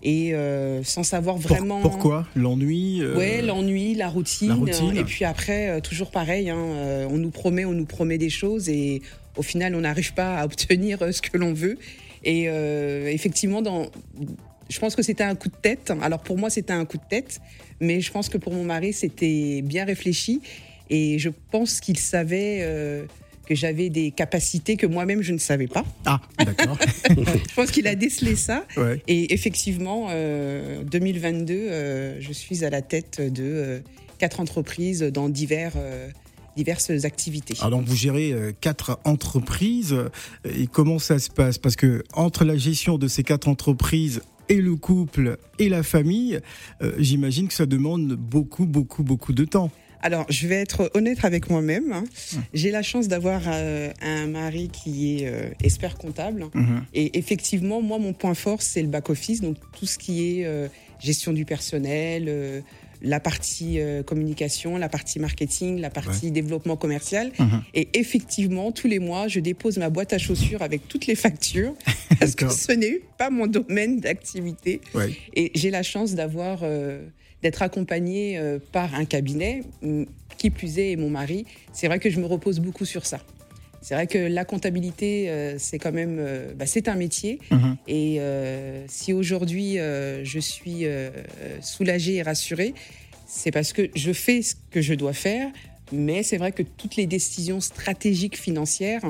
et 0.06 0.36
euh, 0.36 0.84
sans 0.84 1.02
savoir 1.02 1.36
vraiment. 1.36 1.82
Pourquoi 1.82 2.28
L'ennui 2.36 3.02
euh... 3.02 3.18
Ouais, 3.18 3.42
l'ennui, 3.42 3.96
la 3.96 4.08
routine, 4.08 4.68
Et 4.96 5.04
puis 5.04 5.26
après, 5.26 5.70
euh, 5.70 5.80
toujours 5.82 6.12
pareil, 6.12 6.52
hein, 6.52 6.58
euh, 6.58 7.08
on 7.10 7.18
nous 7.18 7.32
promet, 7.32 7.66
on 7.66 7.72
nous 7.72 7.88
promet 7.88 8.20
des 8.20 8.30
choses 8.30 8.70
et 8.70 9.02
au 9.36 9.42
final, 9.42 9.74
on 9.74 9.82
n'arrive 9.82 10.14
pas 10.14 10.38
à 10.38 10.46
obtenir 10.46 11.00
ce 11.12 11.22
que 11.24 11.38
l'on 11.38 11.54
veut. 11.54 11.78
Et 12.24 12.46
effectivement, 13.14 13.62
dans, 13.62 13.88
je 14.70 14.80
pense 14.80 14.96
que 14.96 15.04
c'était 15.04 15.24
un 15.24 15.36
coup 15.36 15.50
de 15.50 15.56
tête. 15.56 15.92
Alors 16.02 16.22
pour 16.22 16.40
moi, 16.40 16.50
c'était 16.50 16.74
un 16.74 16.86
coup 16.86 16.98
de 16.98 17.04
tête, 17.08 17.40
mais 17.80 18.02
je 18.02 18.12
pense 18.12 18.30
que 18.30 18.40
pour 18.40 18.54
mon 18.54 18.64
mari, 18.64 18.94
c'était 18.94 19.62
bien 19.64 19.86
réfléchi 19.86 20.42
et 20.90 21.20
je 21.20 21.30
pense 21.52 21.80
qu'il 21.80 21.98
savait 21.98 23.06
que 23.46 23.56
j'avais 23.56 23.90
des 23.90 24.12
capacités 24.12 24.76
que 24.76 24.88
moi-même 24.88 25.22
je 25.22 25.34
ne 25.34 25.38
savais 25.38 25.68
pas. 25.68 25.86
Ah, 26.06 26.22
d'accord. 26.38 26.78
je 27.10 27.56
pense 27.56 27.72
qu'il 27.72 27.88
a 27.88 27.96
décelé 27.96 28.36
ça. 28.36 28.66
Et 29.08 29.34
effectivement, 29.34 30.10
2022, 30.10 31.54
euh, 31.54 31.58
euh, 31.58 32.18
je 32.20 32.34
suis 32.34 32.66
à 32.66 32.70
la 32.70 32.82
tête 32.82 33.22
de 33.22 33.44
euh, 33.44 33.80
quatre 34.18 34.40
entreprises 34.40 35.02
dans 35.02 35.30
divers 35.30 35.74
diverses 36.56 36.90
activités. 37.04 37.56
Alors 37.60 37.82
vous 37.82 37.98
gérez 37.98 38.34
quatre 38.62 38.98
entreprises 39.04 39.94
et 40.46 40.68
comment 40.68 41.00
ça 41.00 41.20
se 41.20 41.30
passe? 41.30 41.58
Parce 41.58 41.76
que 41.76 42.02
entre 42.14 42.46
la 42.46 42.56
gestion 42.56 42.98
de 42.98 43.10
ces 43.10 43.24
quatre 43.24 43.50
entreprises 43.50 44.22
et 44.48 44.62
le 44.62 44.78
couple 44.78 45.38
et 45.60 45.68
la 45.68 45.84
famille, 45.84 46.40
j'imagine 46.98 47.50
que 47.50 47.54
ça 47.54 47.66
demande 47.66 48.14
beaucoup, 48.14 48.66
beaucoup, 48.66 49.04
beaucoup 49.04 49.34
de 49.34 49.44
temps. 49.44 49.70
Alors, 50.06 50.28
je 50.30 50.48
vais 50.48 50.58
être 50.58 50.92
honnête 50.94 51.26
avec 51.26 51.50
moi-même. 51.50 51.92
Hein. 51.92 52.04
Hum. 52.36 52.44
J'ai 52.54 52.70
la 52.70 52.84
chance 52.84 53.08
d'avoir 53.08 53.42
euh, 53.48 53.92
un 54.04 54.28
mari 54.28 54.70
qui 54.72 55.24
est 55.24 55.28
euh, 55.28 55.50
expert 55.64 55.98
comptable. 55.98 56.46
Hum. 56.54 56.86
Et 56.94 57.18
effectivement, 57.18 57.82
moi, 57.82 57.98
mon 57.98 58.14
point 58.14 58.36
fort, 58.36 58.62
c'est 58.62 58.84
le 58.84 58.88
back-office, 58.88 59.42
donc 59.42 59.58
tout 59.76 59.88
ce 59.88 59.98
qui 59.98 60.42
est 60.42 60.46
euh, 60.46 60.68
gestion 61.00 61.34
du 61.34 61.44
personnel, 61.44 62.64
la 63.02 63.20
partie 63.20 63.80
communication, 64.06 64.78
la 64.78 64.90
partie 64.90 65.20
marketing, 65.20 65.80
la 65.80 65.90
partie 65.90 66.30
développement 66.30 66.78
commercial. 66.78 67.32
Hum. 67.40 67.64
Et 67.74 67.90
effectivement, 67.98 68.72
tous 68.72 68.88
les 68.88 69.00
mois, 69.00 69.28
je 69.28 69.40
dépose 69.40 69.80
ma 69.80 69.90
boîte 69.90 70.14
à 70.14 70.20
chaussures 70.20 70.62
avec 70.62 70.88
toutes 70.88 71.08
les 71.08 71.16
factures, 71.16 71.74
parce 72.20 72.36
que 72.36 72.48
ce 72.50 72.72
n'est 72.72 73.02
pas 73.18 73.32
mon 73.32 73.48
domaine 73.48 74.00
d'activité. 74.00 74.82
Et 75.36 75.52
j'ai 75.56 75.72
la 75.72 75.82
chance 75.82 76.14
d'avoir 76.14 76.64
d'être 77.42 77.62
accompagnée 77.62 78.38
euh, 78.38 78.60
par 78.72 78.96
un 78.96 79.06
cabinet, 79.06 79.64
qui 80.38 80.50
plus 80.50 80.80
est, 80.80 80.92
et 80.92 80.96
mon 80.96 81.10
mari. 81.10 81.46
C'est 81.74 81.88
vrai 81.88 82.00
que 82.00 82.10
je 82.10 82.20
me 82.20 82.26
repose 82.26 82.60
beaucoup 82.60 82.86
sur 82.86 83.06
ça. 83.06 83.20
C'est 83.82 83.94
vrai 83.94 84.08
que 84.08 84.18
la 84.18 84.46
comptabilité, 84.46 85.30
euh, 85.30 85.56
c'est 85.60 85.78
quand 85.78 85.92
même, 85.92 86.18
euh, 86.20 86.54
bah, 86.56 86.66
c'est 86.66 86.88
un 86.88 86.96
métier. 86.96 87.40
Mhm. 87.52 87.78
Et 87.88 88.20
si 88.88 89.14
aujourd'hui 89.14 89.78
je 89.78 90.40
suis 90.40 90.86
soulagée 91.62 92.16
et 92.16 92.22
rassurée, 92.24 92.74
c'est 93.28 93.52
parce 93.52 93.74
que 93.74 93.90
je 93.96 94.12
fais 94.12 94.42
ce 94.42 94.56
que 94.72 94.82
je 94.82 94.94
dois 94.94 95.14
faire. 95.14 95.50
Mais 95.92 96.24
c'est 96.24 96.38
vrai 96.38 96.52
que 96.52 96.64
toutes 96.64 96.96
les 96.96 97.06
décisions 97.06 97.62
stratégiques 97.62 98.38
financières, 98.38 99.04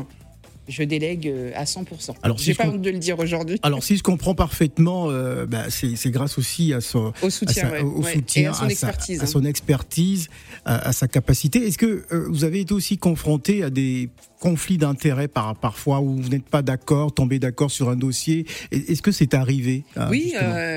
je 0.67 0.83
délègue 0.83 1.27
euh, 1.27 1.51
à 1.55 1.63
100%. 1.63 2.15
Alors, 2.23 2.39
si 2.39 2.45
J'ai 2.45 2.53
pas 2.55 2.67
honte 2.67 2.81
de 2.81 2.89
le 2.89 2.97
dire 2.97 3.19
aujourd'hui. 3.19 3.59
Alors, 3.63 3.83
si 3.83 3.97
je 3.97 4.03
comprends 4.03 4.35
parfaitement, 4.35 5.09
euh, 5.09 5.45
bah, 5.45 5.65
c'est 5.69 6.11
grâce 6.11 6.37
aussi 6.37 6.73
à 6.73 6.81
son, 6.81 7.13
au 7.21 7.29
soutien, 7.29 7.71
à, 7.71 7.83
au 7.83 8.03
soutien, 8.03 8.51
à 8.51 8.53
son 8.53 8.67
expertise, 8.67 9.17
sa, 9.19 9.23
à, 9.23 9.27
son 9.27 9.45
expertise, 9.45 10.29
à, 10.65 10.93
sa 10.93 11.07
capacité. 11.07 11.67
Est-ce 11.67 11.77
que 11.77 12.05
euh, 12.11 12.27
vous 12.29 12.43
avez 12.43 12.61
été 12.61 12.73
aussi 12.73 12.97
confronté 12.97 13.63
à 13.63 13.69
des 13.69 14.09
conflits 14.39 14.77
d'intérêts 14.77 15.27
par, 15.27 15.55
parfois 15.55 16.01
où 16.01 16.15
vous 16.15 16.29
n'êtes 16.29 16.49
pas 16.49 16.61
d'accord, 16.61 17.13
tombé 17.13 17.39
d'accord 17.39 17.71
sur 17.71 17.89
un 17.89 17.95
dossier? 17.95 18.45
Est-ce 18.71 19.01
que 19.01 19.11
c'est 19.11 19.33
arrivé 19.33 19.83
oui, 20.09 20.33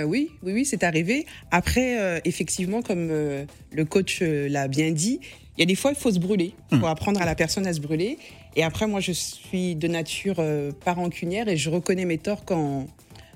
oui, 0.06 0.30
oui, 0.42 0.52
oui, 0.52 0.64
c'est 0.64 0.82
arrivé. 0.84 1.26
Après, 1.50 2.20
effectivement, 2.24 2.82
comme 2.82 3.08
le 3.08 3.84
coach 3.84 4.20
l'a 4.22 4.68
bien 4.68 4.92
dit, 4.92 5.20
il 5.58 5.62
y 5.62 5.64
a 5.64 5.66
des 5.66 5.74
fois, 5.74 5.90
il 5.90 5.96
faut 5.96 6.12
se 6.12 6.20
brûler. 6.20 6.54
Il 6.70 6.78
faut 6.78 6.86
hmm. 6.86 6.88
apprendre 6.88 7.20
à 7.20 7.26
la 7.26 7.34
personne 7.34 7.66
à 7.66 7.72
se 7.72 7.80
brûler. 7.80 8.16
Et 8.58 8.64
après, 8.64 8.88
moi, 8.88 8.98
je 8.98 9.12
suis 9.12 9.76
de 9.76 9.86
nature 9.86 10.34
euh, 10.40 10.72
pas 10.72 10.92
rancunière 10.92 11.46
et 11.46 11.56
je 11.56 11.70
reconnais 11.70 12.04
mes 12.04 12.18
torts 12.18 12.44
quand, 12.44 12.88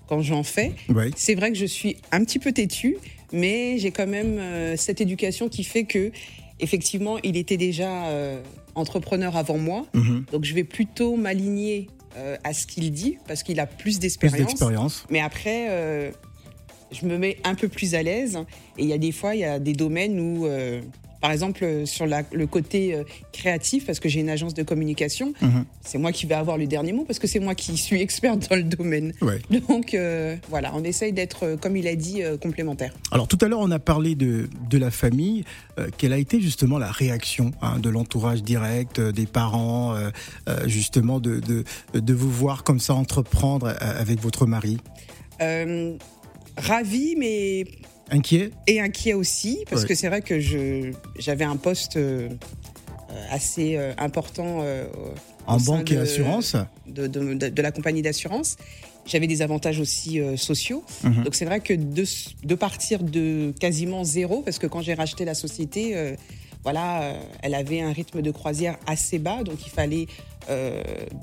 quand 0.09 0.21
j'en 0.21 0.43
fais. 0.43 0.73
C'est 1.15 1.37
vrai 1.37 1.53
que 1.53 1.57
je 1.57 1.65
suis 1.65 1.97
un 2.11 2.25
petit 2.25 2.41
peu 2.41 2.51
têtue, 2.51 2.97
mais 3.33 3.79
j'ai 3.79 3.93
quand 3.93 4.09
même 4.09 4.41
euh, 4.41 4.77
cette 4.77 5.01
éducation 5.01 5.49
qui 5.49 5.63
fait 5.63 5.85
que, 5.85 6.11
effectivement, 6.59 7.19
il 7.23 7.37
était 7.37 7.57
déjà 7.57 8.07
euh, 8.07 8.43
entrepreneur 8.75 9.37
avant 9.37 9.59
moi. 9.59 9.87
Mhm. 9.95 10.25
Donc, 10.33 10.45
je 10.45 10.55
vais 10.55 10.65
plutôt 10.65 11.15
m'aligner 11.15 11.89
à 12.45 12.53
ce 12.53 12.67
qu'il 12.67 12.91
dit 12.93 13.17
parce 13.27 13.43
qu'il 13.43 13.59
a 13.59 13.67
plus 13.67 13.99
d'expérience. 13.99 15.07
Mais 15.09 15.21
après, 15.21 16.13
je 16.91 17.07
me 17.07 17.17
mets 17.17 17.39
un 17.43 17.55
peu 17.55 17.69
plus 17.69 17.95
à 17.95 18.03
l'aise. 18.03 18.37
Et 18.77 18.83
il 18.83 18.89
y 18.89 18.93
a 18.93 18.99
des 18.99 19.13
fois, 19.13 19.35
il 19.35 19.41
y 19.41 19.45
a 19.45 19.59
des 19.59 19.73
domaines 19.73 20.21
où 20.21 20.47
par 21.23 21.31
exemple, 21.31 21.63
euh, 21.63 21.87
sur 21.87 22.05
le 22.05 22.47
côté 22.47 22.95
euh, 22.95 23.05
créatif, 23.33 23.87
parce 23.87 24.01
que 24.01 24.09
j'ai 24.09 24.19
une 24.19 24.29
agence 24.29 24.55
de 24.55 24.65
communication, 24.65 25.33
mhm. 25.41 25.65
c'est 25.81 25.97
moi 25.97 26.11
qui 26.11 26.27
vais 26.27 26.35
avoir 26.35 26.59
le 26.59 26.67
dernier 26.67 26.93
mot, 26.93 27.05
parce 27.05 27.21
que 27.21 27.29
c'est 27.29 27.39
moi 27.39 27.55
qui 27.55 27.77
suis 27.77 28.01
experte 28.03 28.51
dans 28.51 28.57
le 28.57 28.65
domaine. 28.65 29.13
Donc 29.69 29.95
euh, 29.95 30.35
voilà, 30.51 30.73
on 30.75 30.83
essaye 30.83 31.13
d'être, 31.13 31.57
comme 31.61 31.77
il 31.77 31.87
a 31.87 31.95
dit, 31.95 32.23
complémentaire. 32.43 32.93
Alors 33.13 33.29
tout 33.29 33.39
à 33.41 33.47
l'heure, 33.47 33.61
on 33.61 33.71
a 33.71 33.79
parlé 33.79 34.17
de, 34.17 34.49
de 34.69 34.79
la 34.79 34.91
famille. 34.91 35.45
quelle 35.97 36.13
a 36.13 36.19
été 36.19 36.41
justement 36.41 36.79
la 36.79 36.91
réaction 36.91 37.53
hein, 37.63 37.79
de 37.79 37.89
l'entourage 37.89 38.43
direct, 38.43 39.01
des 39.01 39.27
parents, 39.27 39.95
justement, 40.67 41.21
de, 41.21 41.39
de, 41.39 41.63
de, 41.95 42.15
vous 42.15 42.31
voir 42.31 42.65
comme 42.65 42.81
ça 42.81 42.95
entreprendre 42.95 43.73
avec 43.81 44.21
votre 44.21 44.47
mari? 44.47 44.79
Ravi, 46.57 47.15
mais 47.17 47.65
Inquiet 48.11 48.51
Et 48.67 48.81
inquiet 48.81 49.15
aussi, 49.15 49.65
parce 49.71 49.85
que 49.85 49.95
c'est 49.95 50.09
vrai 50.09 50.23
que 50.23 50.39
j'avais 51.19 51.45
un 51.45 51.57
poste 51.57 51.97
euh, 53.13 53.25
assez 53.31 53.77
euh, 53.77 53.93
important. 53.99 54.61
Euh, 54.63 54.87
en 55.47 55.59
banque 55.59 55.91
et 55.91 55.97
assurance 55.97 56.57
de, 56.87 57.07
de, 57.07 57.63
la 57.63 57.73
compagnie 57.73 58.03
d'assurance. 58.03 58.57
J'avais 59.05 59.27
des 59.27 59.43
avantages 59.43 59.81
aussi 59.81 60.21
sociaux. 60.37 60.85
Mhm. 61.03 61.25
Donc 61.25 61.35
c'est 61.35 61.45
vrai 61.45 61.59
que 61.59 61.75
de, 61.75 62.05
de, 62.45 62.55
partir 62.55 63.03
de 63.03 63.53
quasiment 63.59 64.05
zéro, 64.05 64.43
parce 64.43 64.61
que 64.61 64.69
quand 64.69 64.83
j'ai 64.83 64.95
racheté 64.95 65.25
la 65.25 65.35
société, 65.35 66.15
voilà, 66.63 67.17
elle 67.43 67.57
avait 67.57 67.81
un 67.81 67.93
rythme 67.93 68.23
de 68.23 68.31
croisière 68.31 68.79
assez 68.87 69.19
bas, 69.19 69.43
donc 69.43 69.67
il 69.67 69.71
fallait 69.71 70.07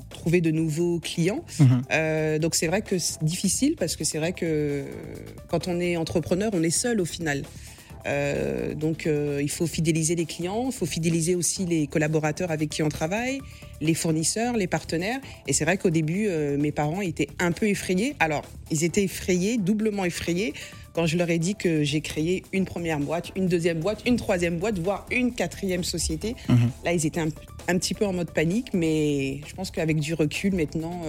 trouver 0.08 0.40
de 0.40 0.50
nouveaux 0.50 0.98
clients. 1.00 1.44
Mhm. 1.58 2.38
donc 2.38 2.54
c'est 2.54 2.66
vrai 2.66 2.82
que 2.82 2.98
c'est 2.98 3.22
difficile 3.22 3.76
parce 3.78 3.96
que 3.96 4.04
c'est 4.04 4.18
vrai 4.18 4.32
que 4.32 4.84
quand 5.48 5.68
on 5.68 5.80
est 5.80 5.96
entrepreneur, 5.96 6.50
on 6.54 6.62
est 6.62 6.70
seul 6.70 7.00
au 7.00 7.04
final. 7.04 7.42
Euh, 8.06 8.74
donc 8.74 9.06
euh, 9.06 9.40
il 9.42 9.50
faut 9.50 9.66
fidéliser 9.66 10.14
les 10.14 10.24
clients, 10.24 10.66
il 10.66 10.72
faut 10.72 10.86
fidéliser 10.86 11.34
aussi 11.34 11.66
les 11.66 11.86
collaborateurs 11.86 12.50
avec 12.50 12.70
qui 12.70 12.82
on 12.82 12.88
travaille, 12.88 13.40
les 13.80 13.94
fournisseurs, 13.94 14.56
les 14.56 14.66
partenaires. 14.66 15.20
Et 15.46 15.52
c'est 15.52 15.64
vrai 15.64 15.76
qu'au 15.76 15.90
début, 15.90 16.26
euh, 16.28 16.56
mes 16.56 16.72
parents 16.72 17.00
étaient 17.00 17.28
un 17.38 17.52
peu 17.52 17.68
effrayés. 17.68 18.16
Alors, 18.20 18.44
ils 18.70 18.84
étaient 18.84 19.04
effrayés, 19.04 19.58
doublement 19.58 20.04
effrayés, 20.04 20.54
quand 20.92 21.06
je 21.06 21.16
leur 21.16 21.30
ai 21.30 21.38
dit 21.38 21.54
que 21.54 21.82
j'ai 21.82 22.00
créé 22.00 22.42
une 22.52 22.64
première 22.64 22.98
boîte, 22.98 23.30
une 23.36 23.46
deuxième 23.46 23.80
boîte, 23.80 24.02
une 24.06 24.16
troisième 24.16 24.58
boîte, 24.58 24.78
voire 24.78 25.06
une 25.10 25.34
quatrième 25.34 25.84
société. 25.84 26.36
Mhm. 26.48 26.70
Là, 26.84 26.92
ils 26.92 27.06
étaient 27.06 27.20
un, 27.20 27.78
petit 27.78 27.94
peu 27.94 28.06
en 28.06 28.12
mode 28.12 28.32
panique, 28.32 28.74
mais 28.74 29.40
je 29.46 29.54
pense 29.54 29.70
qu'avec 29.70 30.00
du 30.00 30.14
recul, 30.14 30.54
maintenant, 30.54 31.02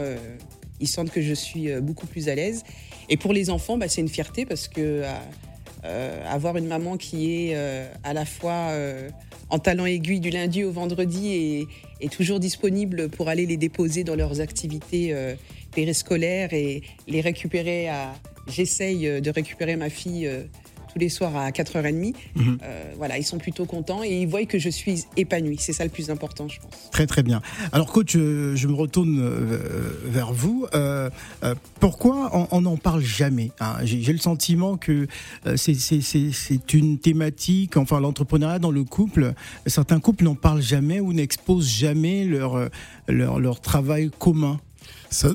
ils 0.80 0.88
sentent 0.88 1.12
que 1.12 1.22
je 1.22 1.34
suis 1.34 1.72
beaucoup 1.82 2.06
plus 2.06 2.30
à 2.30 2.36
l'aise. 2.36 2.64
Et 3.10 3.18
pour 3.18 3.34
les 3.34 3.50
enfants, 3.50 3.78
bah, 3.78 3.88
c'est 3.88 4.02
une 4.02 4.10
fierté 4.10 4.46
parce 4.46 4.68
que 4.68 5.04
euh, 5.84 6.24
avoir 6.28 6.58
une 6.58 6.68
maman 6.68 6.96
qui 6.96 7.34
est 7.34 7.56
euh, 7.56 7.92
à 8.04 8.14
la 8.14 8.24
fois 8.24 8.70
euh, 8.70 9.10
en 9.50 9.58
talent 9.58 9.88
aiguille 9.88 10.20
du 10.20 10.30
lundi 10.30 10.64
au 10.64 10.72
vendredi 10.72 11.30
et, 11.30 11.68
et, 12.02 12.08
toujours 12.08 12.40
disponible 12.40 13.10
pour 13.10 13.30
aller 13.30 13.48
les 13.48 13.58
déposer 13.58 14.04
dans 14.04 14.16
leurs 14.16 14.42
activités 14.42 15.16
périscolaires 15.74 16.54
et 16.54 16.84
les 17.08 17.22
récupérer 17.22 17.90
à... 17.90 18.14
J'essaye 18.52 19.22
de 19.22 19.30
récupérer 19.30 19.76
ma 19.76 19.90
fille 19.90 20.30
tous 20.92 21.00
les 21.00 21.10
soirs 21.10 21.36
à 21.36 21.52
4h30. 21.52 22.14
Mhm. 22.36 22.58
Euh, 22.64 22.94
voilà, 22.98 23.18
ils 23.18 23.24
sont 23.24 23.38
plutôt 23.38 23.66
contents 23.66 24.04
et 24.04 24.22
ils 24.22 24.28
voient 24.28 24.46
que 24.46 24.60
je 24.60 24.70
suis 24.70 25.06
épanouie. 25.18 25.58
C'est 25.60 25.74
ça 25.74 25.84
le 25.84 25.90
plus 25.90 26.10
important, 26.10 26.48
je 26.48 26.60
pense. 26.60 26.90
Très 26.92 27.08
très 27.08 27.24
bien. 27.24 27.42
Alors 27.72 27.92
coach, 27.92 28.16
euh, 28.16 28.56
je 28.56 28.68
me 28.68 28.74
retourne 28.74 29.20
euh, 29.20 29.92
vers 30.06 30.34
vous. 30.34 30.68
pourquoi 31.80 32.48
on 32.52 32.62
n'en 32.62 32.78
parle 32.78 33.02
jamais 33.02 33.52
hein? 33.60 33.78
J'ai 33.84 34.12
le 34.12 34.20
sentiment 34.20 34.78
que 34.78 35.08
c'est 35.56 36.74
une 36.74 36.98
thématique, 37.00 37.78
enfin 37.78 38.00
l'entrepreneuriat 38.00 38.60
dans 38.60 38.72
le 38.72 38.84
couple, 38.84 39.34
certains 39.66 40.00
couples 40.00 40.24
n'en 40.24 40.36
parlent 40.36 40.62
jamais 40.62 41.00
ou 41.00 41.14
n'exposent 41.14 41.70
jamais 41.70 42.26
leur, 42.26 42.70
leur, 43.08 43.40
leur 43.40 43.62
travail 43.62 44.12
commun. 44.18 44.60
Ça, 45.12 45.30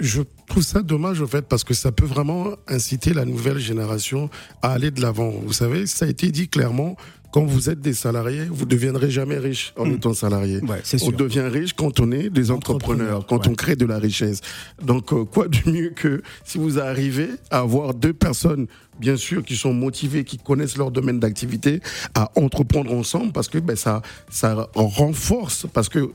je 0.00 0.22
trouve 0.48 0.62
ça 0.62 0.82
dommage, 0.82 1.22
en 1.22 1.26
fait, 1.26 1.42
parce 1.42 1.62
que 1.62 1.72
ça 1.72 1.92
peut 1.92 2.04
vraiment 2.04 2.48
inciter 2.66 3.14
la 3.14 3.24
nouvelle 3.24 3.58
génération 3.58 4.28
à 4.60 4.72
aller 4.72 4.90
de 4.90 5.00
l'avant. 5.00 5.30
Vous 5.30 5.52
savez, 5.52 5.86
ça 5.86 6.04
a 6.04 6.08
été 6.08 6.30
dit 6.30 6.48
clairement. 6.48 6.96
Quand 7.32 7.44
vous 7.44 7.70
êtes 7.70 7.80
des 7.80 7.94
salariés, 7.94 8.46
vous 8.50 8.64
ne 8.64 8.70
deviendrez 8.70 9.08
jamais 9.08 9.38
riche 9.38 9.72
en 9.76 9.86
hmm. 9.86 9.94
étant 9.94 10.14
salarié. 10.14 10.60
Ouais, 10.62 10.82
on 11.02 11.10
devient 11.12 11.42
riche 11.42 11.74
quand 11.74 12.00
on 12.00 12.10
est 12.10 12.28
des 12.28 12.50
entrepreneurs, 12.50 13.24
quand 13.24 13.46
on 13.46 13.54
crée 13.54 13.76
de 13.76 13.86
la 13.86 14.00
richesse. 14.00 14.40
Donc, 14.82 15.12
euh, 15.12 15.24
quoi 15.24 15.46
de 15.46 15.70
mieux 15.70 15.90
que 15.90 16.22
si 16.44 16.58
vous 16.58 16.80
arrivez 16.80 17.28
à 17.52 17.60
avoir 17.60 17.94
deux 17.94 18.12
personnes 18.12 18.66
bien 18.98 19.16
sûr, 19.16 19.44
qui 19.44 19.56
sont 19.56 19.72
motivées, 19.72 20.24
qui 20.24 20.38
connaissent 20.38 20.76
leur 20.76 20.90
domaine 20.90 21.20
d'activité, 21.20 21.80
à 22.14 22.32
entreprendre 22.34 22.92
ensemble 22.92 23.32
parce 23.32 23.48
que 23.48 23.58
ben, 23.58 23.76
ça, 23.76 24.02
ça 24.28 24.68
renforce, 24.74 25.66
parce 25.72 25.88
que 25.88 26.10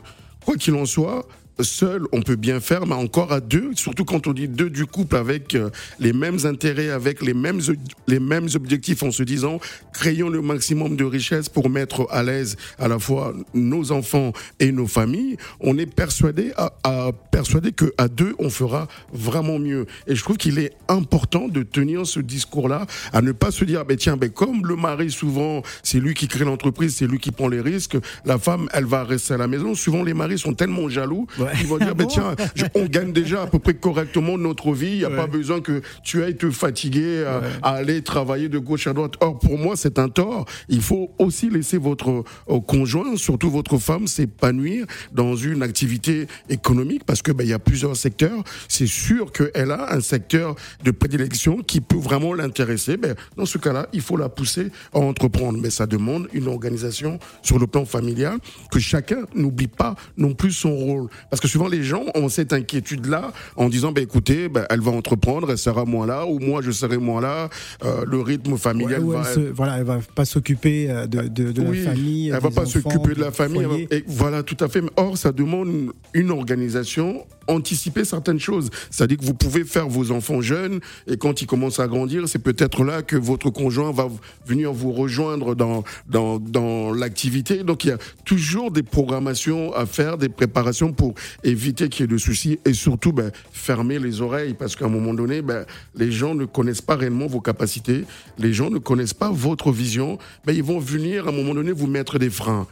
quoi 0.46 0.56
qu'il 0.56 0.76
en 0.76 0.86
soit, 0.86 1.26
seul, 1.64 2.04
on 2.12 2.22
peut 2.22 2.36
bien 2.36 2.60
faire, 2.60 2.86
mais 2.86 2.96
encore 2.96 3.32
à 3.32 3.40
deux, 3.40 3.72
surtout 3.76 4.06
quand 4.06 4.28
on 4.28 4.34
dit 4.34 4.48
deux 4.48 4.70
du 4.70 4.86
couple 4.86 5.16
avec 5.16 5.56
euh, 5.56 5.70
les 6.00 6.14
mêmes 6.14 6.38
intérêts, 6.46 6.90
avec 6.90 7.22
les 7.22 7.34
mêmes, 7.34 7.62
les 8.08 8.20
mêmes 8.20 8.48
objectifs, 8.56 9.04
en 9.04 9.12
se 9.12 9.24
disant, 9.24 9.60
créons 9.94 10.30
le 10.30 10.42
maximum 10.42 10.96
de 10.96 11.04
richesses 11.04 11.50
pour 11.50 11.70
mettre 11.70 12.08
à 12.12 12.24
l'aise 12.24 12.58
à 12.78 12.88
la 12.88 13.00
fois 13.00 13.34
nos 13.54 13.92
enfants 13.92 14.34
et 14.60 14.72
nos 14.72 14.88
familles, 14.88 15.38
on 15.60 15.78
est 15.78 15.86
persuadé 15.86 16.52
à, 16.58 16.74
à 16.84 17.12
persuadé 17.32 17.72
que 17.72 17.94
à 17.98 18.08
deux, 18.08 18.36
on 18.40 18.50
fera 18.50 18.88
vraiment 19.14 19.60
mieux. 19.60 19.86
Et 20.08 20.16
je 20.16 20.24
trouve 20.24 20.38
qu'il 20.38 20.60
est 20.60 20.74
important 20.88 21.48
de 21.48 21.64
tenir 21.64 22.06
ce 22.06 22.20
discours-là, 22.20 22.86
à 23.14 23.22
ne 23.22 23.32
pas 23.32 23.52
se 23.52 23.66
dire, 23.66 23.86
ben 23.86 23.98
tiens, 23.98 24.18
ben 24.18 24.30
comme 24.30 24.66
le 24.66 24.76
mari 24.76 25.12
souvent, 25.12 25.62
c'est 25.84 26.00
lui 26.00 26.14
qui 26.14 26.28
crée 26.28 26.46
l'entreprise, 26.46 26.96
c'est 26.96 27.08
lui 27.08 27.20
qui 27.20 27.32
prend 27.32 27.48
les 27.48 27.62
risques, 27.62 27.98
la 28.26 28.38
femme, 28.38 28.68
elle 28.74 28.86
va 28.86 29.04
rester 29.04 29.34
à 29.34 29.38
la 29.38 29.48
maison. 29.48 29.76
Souvent, 29.76 30.04
les 30.04 30.14
maris 30.14 30.40
sont 30.40 30.54
tellement 30.54 30.90
jaloux 30.90 31.28
ils 31.60 31.68
vont 31.68 31.78
dire, 31.78 31.94
tiens, 32.08 32.36
on 32.74 32.86
gagne 32.86 33.12
déjà 33.12 33.44
à 33.44 33.48
peu 33.48 33.60
près 33.60 33.74
correctement 33.74 34.38
notre 34.38 34.74
vie. 34.74 34.94
Il 34.94 34.98
n'y 35.00 35.06
a 35.06 35.10
pas 35.10 35.28
besoin 35.28 35.62
que 35.62 35.82
tu 36.04 36.24
ailles 36.24 36.38
te 36.38 36.50
fatiguer 36.50 37.26
à, 37.62 37.70
aller 37.70 38.02
travailler 38.02 38.50
de 38.50 38.60
gauche 38.60 38.88
à 38.88 38.94
droite. 38.94 39.14
Or, 39.20 39.38
pour 39.40 39.58
moi, 39.58 39.76
c'est 39.76 40.00
un 40.00 40.10
tort. 40.10 40.46
Il 40.70 40.82
faut 40.82 41.12
aussi 41.20 41.50
laisser 41.50 41.78
votre 41.78 42.24
euh, 42.50 42.60
conjoint, 42.62 43.16
surtout 43.16 43.50
votre 43.50 43.78
femme, 43.78 44.08
s'épanouir 44.08 44.86
dans 45.12 45.36
une 45.36 45.64
activité 45.64 46.28
économique 46.50 47.04
parce 47.06 47.22
que 47.22 47.32
ben, 47.32 47.48
y 47.48 47.54
a 47.54 47.60
plusieurs 47.60 47.96
secteurs. 47.96 48.44
C'est 48.68 48.88
sûr 48.88 49.32
qu'elle 49.32 49.72
a 49.72 49.94
un 49.94 50.02
secteur 50.02 50.56
de 50.84 50.92
prédilection 50.92 51.58
qui 51.58 51.82
peut 51.82 51.98
vraiment 51.98 52.34
l'intéresser. 52.34 52.98
Ben, 52.98 53.16
dans 53.38 53.46
ce 53.46 53.58
cas-là, 53.58 53.88
il 53.94 54.02
faut 54.02 54.18
la 54.18 54.30
pousser 54.30 54.68
à 54.94 55.00
entreprendre. 55.00 55.60
Mais 55.62 55.70
ça 55.70 55.86
demande 55.86 56.28
une 56.34 56.48
organisation 56.48 57.20
sur 57.42 57.60
le 57.60 57.68
plan 57.68 57.86
familial 57.86 58.38
que 58.72 58.80
chacun 58.80 59.26
n'oublie 59.34 59.68
pas 59.68 59.96
non 60.18 60.34
plus 60.34 60.52
son 60.52 60.76
rôle. 60.76 61.10
Parce 61.36 61.42
que 61.42 61.50
souvent 61.50 61.68
les 61.68 61.84
gens 61.84 62.06
ont 62.16 62.30
cette 62.30 62.54
inquiétude-là 62.54 63.34
en 63.58 63.68
disant, 63.68 63.92
bah, 63.92 64.00
écoutez, 64.00 64.48
bah, 64.48 64.66
elle 64.70 64.80
va 64.80 64.92
entreprendre, 64.92 65.52
elle 65.52 65.58
sera 65.58 65.84
moins 65.84 66.08
là, 66.08 66.26
ou 66.26 66.40
moi 66.40 66.62
je 66.62 66.72
serai 66.72 66.98
moins 66.98 67.20
là, 67.20 67.50
euh, 67.84 68.06
le 68.08 68.22
rythme 68.22 68.56
familial 68.56 69.04
va... 69.04 69.24
Elle 69.28 69.36
se, 69.36 69.40
voilà, 69.52 69.80
elle 69.80 69.84
va 69.84 70.00
pas 70.16 70.24
s'occuper 70.24 70.90
euh, 70.90 71.08
de, 71.08 71.20
la 71.62 71.92
famille. 71.92 72.30
Elle 72.30 72.40
va 72.40 72.52
pas 72.52 72.66
s'occuper 72.66 73.16
de 73.16 73.20
la 73.20 73.32
famille. 73.32 73.86
Et 73.92 74.06
voilà, 74.08 74.44
tout 74.44 74.56
à 74.62 74.70
fait. 74.70 74.82
Or, 74.96 75.18
ça 75.18 75.34
demande 75.34 75.92
une 76.14 76.32
organisation 76.32 77.26
anticiper 77.48 78.06
certaines 78.06 78.40
choses. 78.40 78.70
C'est-à-dire 78.90 79.18
que 79.18 79.26
vous 79.26 79.34
pouvez 79.34 79.64
faire 79.64 79.88
vos 79.88 80.12
enfants 80.12 80.42
jeunes 80.42 80.80
et 81.08 81.18
quand 81.18 81.42
ils 81.42 81.48
commencent 81.48 81.80
à 81.80 81.88
grandir, 81.88 82.28
c'est 82.28 82.40
peut-être 82.40 82.84
là 82.84 83.02
que 83.02 83.16
votre 83.16 83.50
conjoint 83.50 83.92
va 83.92 84.08
venir 84.46 84.74
vous 84.74 84.92
rejoindre 84.92 85.56
dans, 85.56 85.84
dans, 86.08 86.40
dans 86.40 86.94
l'activité. 86.94 87.64
Donc 87.64 87.86
il 87.86 87.90
y 87.90 87.92
a 87.92 87.98
toujours 88.24 88.72
des 88.72 88.84
programmations 88.84 89.74
à 89.74 89.86
faire, 89.86 90.18
des 90.18 90.30
préparations 90.30 90.94
pour 90.94 91.14
éviter 91.44 91.90
qu'il 91.90 92.02
y 92.02 92.04
ait 92.06 92.14
de 92.14 92.18
soucis 92.18 92.60
et 92.66 92.74
surtout 92.74 93.14
ben, 93.14 93.32
fermer 93.52 94.00
les 94.00 94.22
oreilles 94.22 94.54
parce 94.54 94.76
qu'à 94.76 94.86
un 94.86 94.90
moment 94.90 95.14
donné, 95.14 95.42
ben, 95.42 95.66
les 95.96 96.12
gens 96.12 96.36
ne 96.36 96.46
connaissent 96.46 96.82
pas 96.82 96.96
réellement 96.96 97.28
vos 97.28 97.42
capacités, 97.42 98.06
les 98.38 98.54
gens 98.54 98.70
ne 98.70 98.80
connaissent 98.80 99.14
pas 99.14 99.32
votre 99.32 99.72
vision, 99.72 100.18
ben, 100.46 100.56
ils 100.56 100.64
vont 100.64 100.80
venir 100.80 101.28
à 101.28 101.30
un 101.30 101.34
moment 101.34 101.54
donné 101.54 101.72
vous 101.72 101.88
mettre 101.88 102.20
des 102.20 102.30
freins 102.30 102.68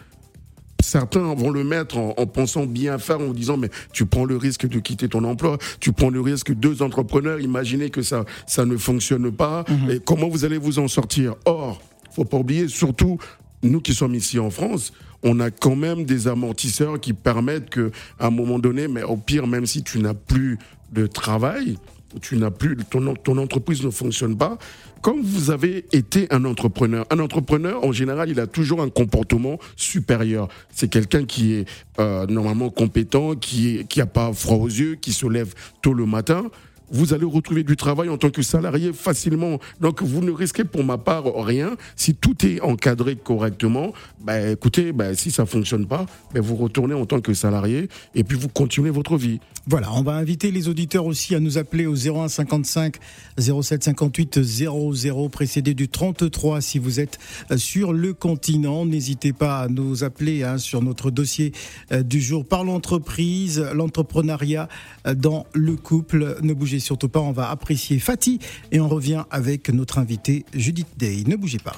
certains 0.84 1.34
vont 1.34 1.50
le 1.50 1.64
mettre 1.64 1.98
en, 1.98 2.14
pensant 2.28 2.66
bien 2.66 2.98
faire, 2.98 3.20
en 3.20 3.34
disant 3.34 3.58
mais 3.58 3.70
tu 3.92 4.06
prends 4.06 4.26
le 4.26 4.38
risque 4.38 4.68
de 4.68 4.80
quitter 4.80 5.08
ton 5.08 5.24
emploi, 5.24 5.58
tu 5.80 5.94
prends 5.94 6.10
le 6.10 6.22
risque 6.22 6.54
deux 6.54 6.82
entrepreneurs, 6.82 7.40
imaginez 7.40 7.90
que 7.90 8.02
ça 8.02 8.26
ça 8.48 8.66
ne 8.66 8.78
fonctionne 8.78 9.32
pas 9.32 9.66
mhm. 9.68 9.92
et 9.92 10.00
comment 10.00 10.30
vous 10.30 10.46
allez 10.46 10.58
vous 10.58 10.80
en 10.80 10.88
sortir? 10.88 11.36
Or, 11.46 11.82
faut 12.12 12.26
pas 12.26 12.38
oublier 12.38 12.68
surtout 12.68 13.18
nous 13.64 13.82
qui 13.82 13.94
sommes 13.94 14.16
ici 14.16 14.40
en 14.40 14.50
France, 14.50 14.94
on 15.24 15.40
a 15.40 15.50
quand 15.50 15.76
même 15.76 16.04
des 16.04 16.28
amortisseurs 16.28 17.00
qui 17.00 17.14
permettent 17.14 17.70
que 17.70 17.92
à 18.20 18.28
un 18.28 18.32
moment 18.32 18.60
donné, 18.60 18.88
mais 18.88 19.04
au 19.04 19.16
pire 19.16 19.48
même 19.48 19.66
si 19.66 19.84
tu 19.84 20.00
n'as 20.00 20.14
plus 20.14 20.60
de 20.92 21.08
travail, 21.08 21.78
tu 22.22 22.38
n'as 22.38 22.52
plus 22.52 22.78
ton, 22.90 23.38
entreprise 23.38 23.84
ne 23.84 23.90
fonctionne 23.90 24.38
pas, 24.38 24.58
comme 25.02 25.22
vous 25.22 25.52
avez 25.52 25.86
été 25.92 26.28
un 26.32 26.46
entrepreneur, 26.46 27.06
un 27.10 27.20
entrepreneur, 27.20 27.84
en 27.84 27.92
général, 27.92 28.30
il 28.30 28.40
a 28.40 28.48
toujours 28.48 28.82
un 28.82 28.90
comportement 28.90 29.60
supérieur. 29.76 30.48
C'est 30.74 30.88
quelqu'un 30.88 31.26
qui 31.26 31.54
est 31.54 31.66
euh, 32.00 32.26
normalement 32.28 32.70
compétent, 32.70 33.36
qui 33.36 33.78
n'a 33.78 33.84
qui 33.84 34.02
pas 34.04 34.32
froid 34.34 34.58
aux 34.58 34.68
yeux, 34.68 34.96
qui 34.96 35.12
se 35.12 35.28
lève 35.28 35.54
tôt 35.82 35.94
le 35.94 36.06
matin 36.06 36.50
vous 36.92 37.14
allez 37.14 37.26
retrouver 37.26 37.64
du 37.64 37.76
travail 37.76 38.10
en 38.10 38.18
tant 38.18 38.30
que 38.30 38.42
salarié 38.42 38.94
facilement. 38.94 39.60
Donc 39.80 40.02
vous 40.02 40.22
ne 40.22 40.32
risquez 40.32 40.64
pour 40.64 40.84
ma 40.84 40.98
part 40.98 41.26
rien. 41.44 41.76
Si 41.96 42.16
tout 42.16 42.46
est 42.46 42.62
encadré 42.62 43.16
correctement, 43.16 43.94
bah, 44.22 44.50
écoutez, 44.50 44.92
bah, 44.92 45.14
si 45.16 45.32
ça 45.32 45.46
fonctionne 45.46 45.88
pas, 45.88 46.06
bah, 46.34 46.42
vous 46.42 46.56
retournez 46.56 46.94
en 46.94 47.06
tant 47.06 47.22
que 47.22 47.34
salarié 47.34 47.90
et 48.16 48.24
puis 48.24 48.38
vous 48.38 48.50
continuez 48.50 48.90
votre 48.90 49.18
vie. 49.18 49.40
Voilà, 49.66 49.94
on 49.94 50.04
va 50.04 50.16
inviter 50.16 50.52
les 50.52 50.68
auditeurs 50.68 51.06
aussi 51.06 51.36
à 51.36 51.40
nous 51.40 51.58
appeler 51.58 51.86
au 51.86 51.96
01 51.96 52.28
55 52.28 52.98
07 53.38 53.84
58 53.84 54.44
00 54.44 55.30
précédé 55.30 55.74
du 55.74 55.88
33 55.88 56.60
si 56.60 56.80
vous 56.80 57.00
êtes 57.00 57.18
euh, 57.50 57.58
sur 57.58 57.94
le 57.94 58.14
continent. 58.14 58.86
N'hésitez 58.86 59.32
pas 59.32 59.62
à 59.62 59.68
nous 59.70 60.04
appeler 60.04 60.44
hein, 60.44 60.58
sur 60.58 60.82
notre 60.82 61.12
dossier 61.12 61.54
euh, 61.94 62.04
du 62.04 62.20
jour 62.20 62.46
par 62.46 62.66
l'entreprise, 62.66 63.66
l'entrepreneuriat 63.74 64.68
euh, 65.08 65.16
dans 65.16 65.46
le 65.54 65.78
couple. 65.78 66.38
Ne 66.42 66.54
bougez 66.54 66.73
surtout 66.80 67.10
pas, 67.10 67.20
on 67.20 67.32
va 67.32 67.50
apprécier 67.50 68.00
Fatih 68.00 68.40
et 68.72 68.80
on 68.80 68.88
revient 68.88 69.24
avec 69.32 69.70
notre 69.70 69.98
invité 69.98 70.46
Judith 70.54 70.88
Day. 70.98 71.24
Ne 71.28 71.36
bougez 71.36 71.60
pas. 71.60 71.76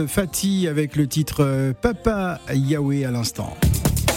Fatih 0.00 0.68
avec 0.68 0.96
le 0.96 1.06
titre 1.06 1.44
euh, 1.44 1.72
Papa 1.72 2.40
Yahweh 2.52 3.04
à 3.04 3.10
l'instant. 3.10 3.56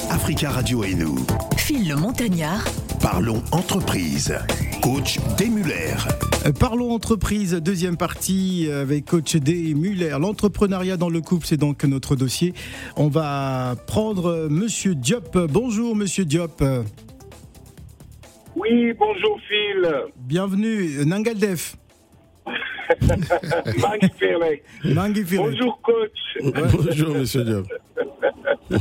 Africa 0.10 0.50
Radio 0.50 0.84
et 0.84 0.96
nous. 0.96 1.18
Phil 1.58 1.88
le 1.90 1.96
Montagnard. 1.96 2.64
Parlons 3.02 3.44
entreprise. 3.52 4.38
Coach 4.82 5.20
Muller. 5.40 5.96
Euh, 6.46 6.52
parlons 6.52 6.92
entreprise, 6.92 7.54
deuxième 7.56 7.98
partie 7.98 8.70
avec 8.72 9.06
coach 9.06 9.36
D. 9.36 9.74
Muller. 9.76 10.16
L'entrepreneuriat 10.20 10.98
dans 10.98 11.10
le 11.10 11.22
couple, 11.22 11.46
c'est 11.46 11.58
donc 11.58 11.84
notre 11.84 12.16
dossier. 12.16 12.54
On 12.96 13.10
va 13.10 13.76
prendre 13.88 14.48
Monsieur 14.50 14.96
Diop. 14.96 15.38
Bonjour 15.52 15.96
Monsieur 15.96 16.24
Diop. 16.26 16.64
Oui, 18.56 18.94
bonjour 18.98 19.40
Phil. 19.48 19.92
Bienvenue, 20.16 21.06
Bonjour 25.38 25.82
coach. 25.82 26.38
Bonjour 26.42 27.16
monsieur 27.16 27.44
Diop. 27.44 27.66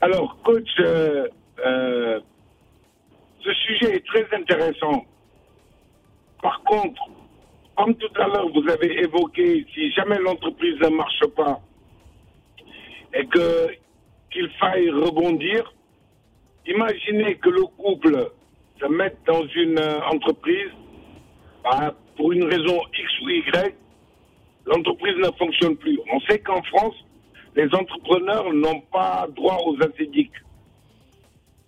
Alors 0.00 0.38
coach, 0.42 0.68
euh, 0.80 1.26
euh, 1.64 2.20
ce 3.44 3.52
sujet 3.52 3.96
est 3.96 4.06
très 4.06 4.26
intéressant. 4.34 5.04
Par 6.42 6.62
contre, 6.64 7.02
comme 7.76 7.94
tout 7.96 8.12
à 8.16 8.26
l'heure 8.26 8.48
vous 8.48 8.68
avez 8.70 9.02
évoqué, 9.02 9.66
si 9.74 9.92
jamais 9.92 10.18
l'entreprise 10.18 10.76
ne 10.80 10.88
marche 10.88 11.26
pas 11.36 11.60
et 13.14 13.26
que 13.26 13.68
qu'il 14.30 14.48
faille 14.60 14.90
rebondir, 14.90 15.74
imaginez 16.66 17.36
que 17.36 17.50
le 17.50 17.62
couple 17.76 18.30
se 18.80 18.86
mette 18.86 19.18
dans 19.26 19.46
une 19.48 19.78
euh, 19.78 20.00
entreprise 20.12 20.70
bah, 21.64 21.94
pour 22.16 22.32
une 22.32 22.44
raison 22.44 22.80
X 22.98 23.20
ou 23.22 23.28
Y, 23.28 23.74
l'entreprise 24.66 25.16
ne 25.16 25.30
fonctionne 25.38 25.76
plus. 25.76 25.98
On 26.12 26.20
sait 26.20 26.38
qu'en 26.38 26.62
France, 26.62 26.94
les 27.56 27.66
entrepreneurs 27.74 28.52
n'ont 28.52 28.80
pas 28.92 29.26
droit 29.34 29.58
aux 29.66 29.76
assédiques. 29.82 30.32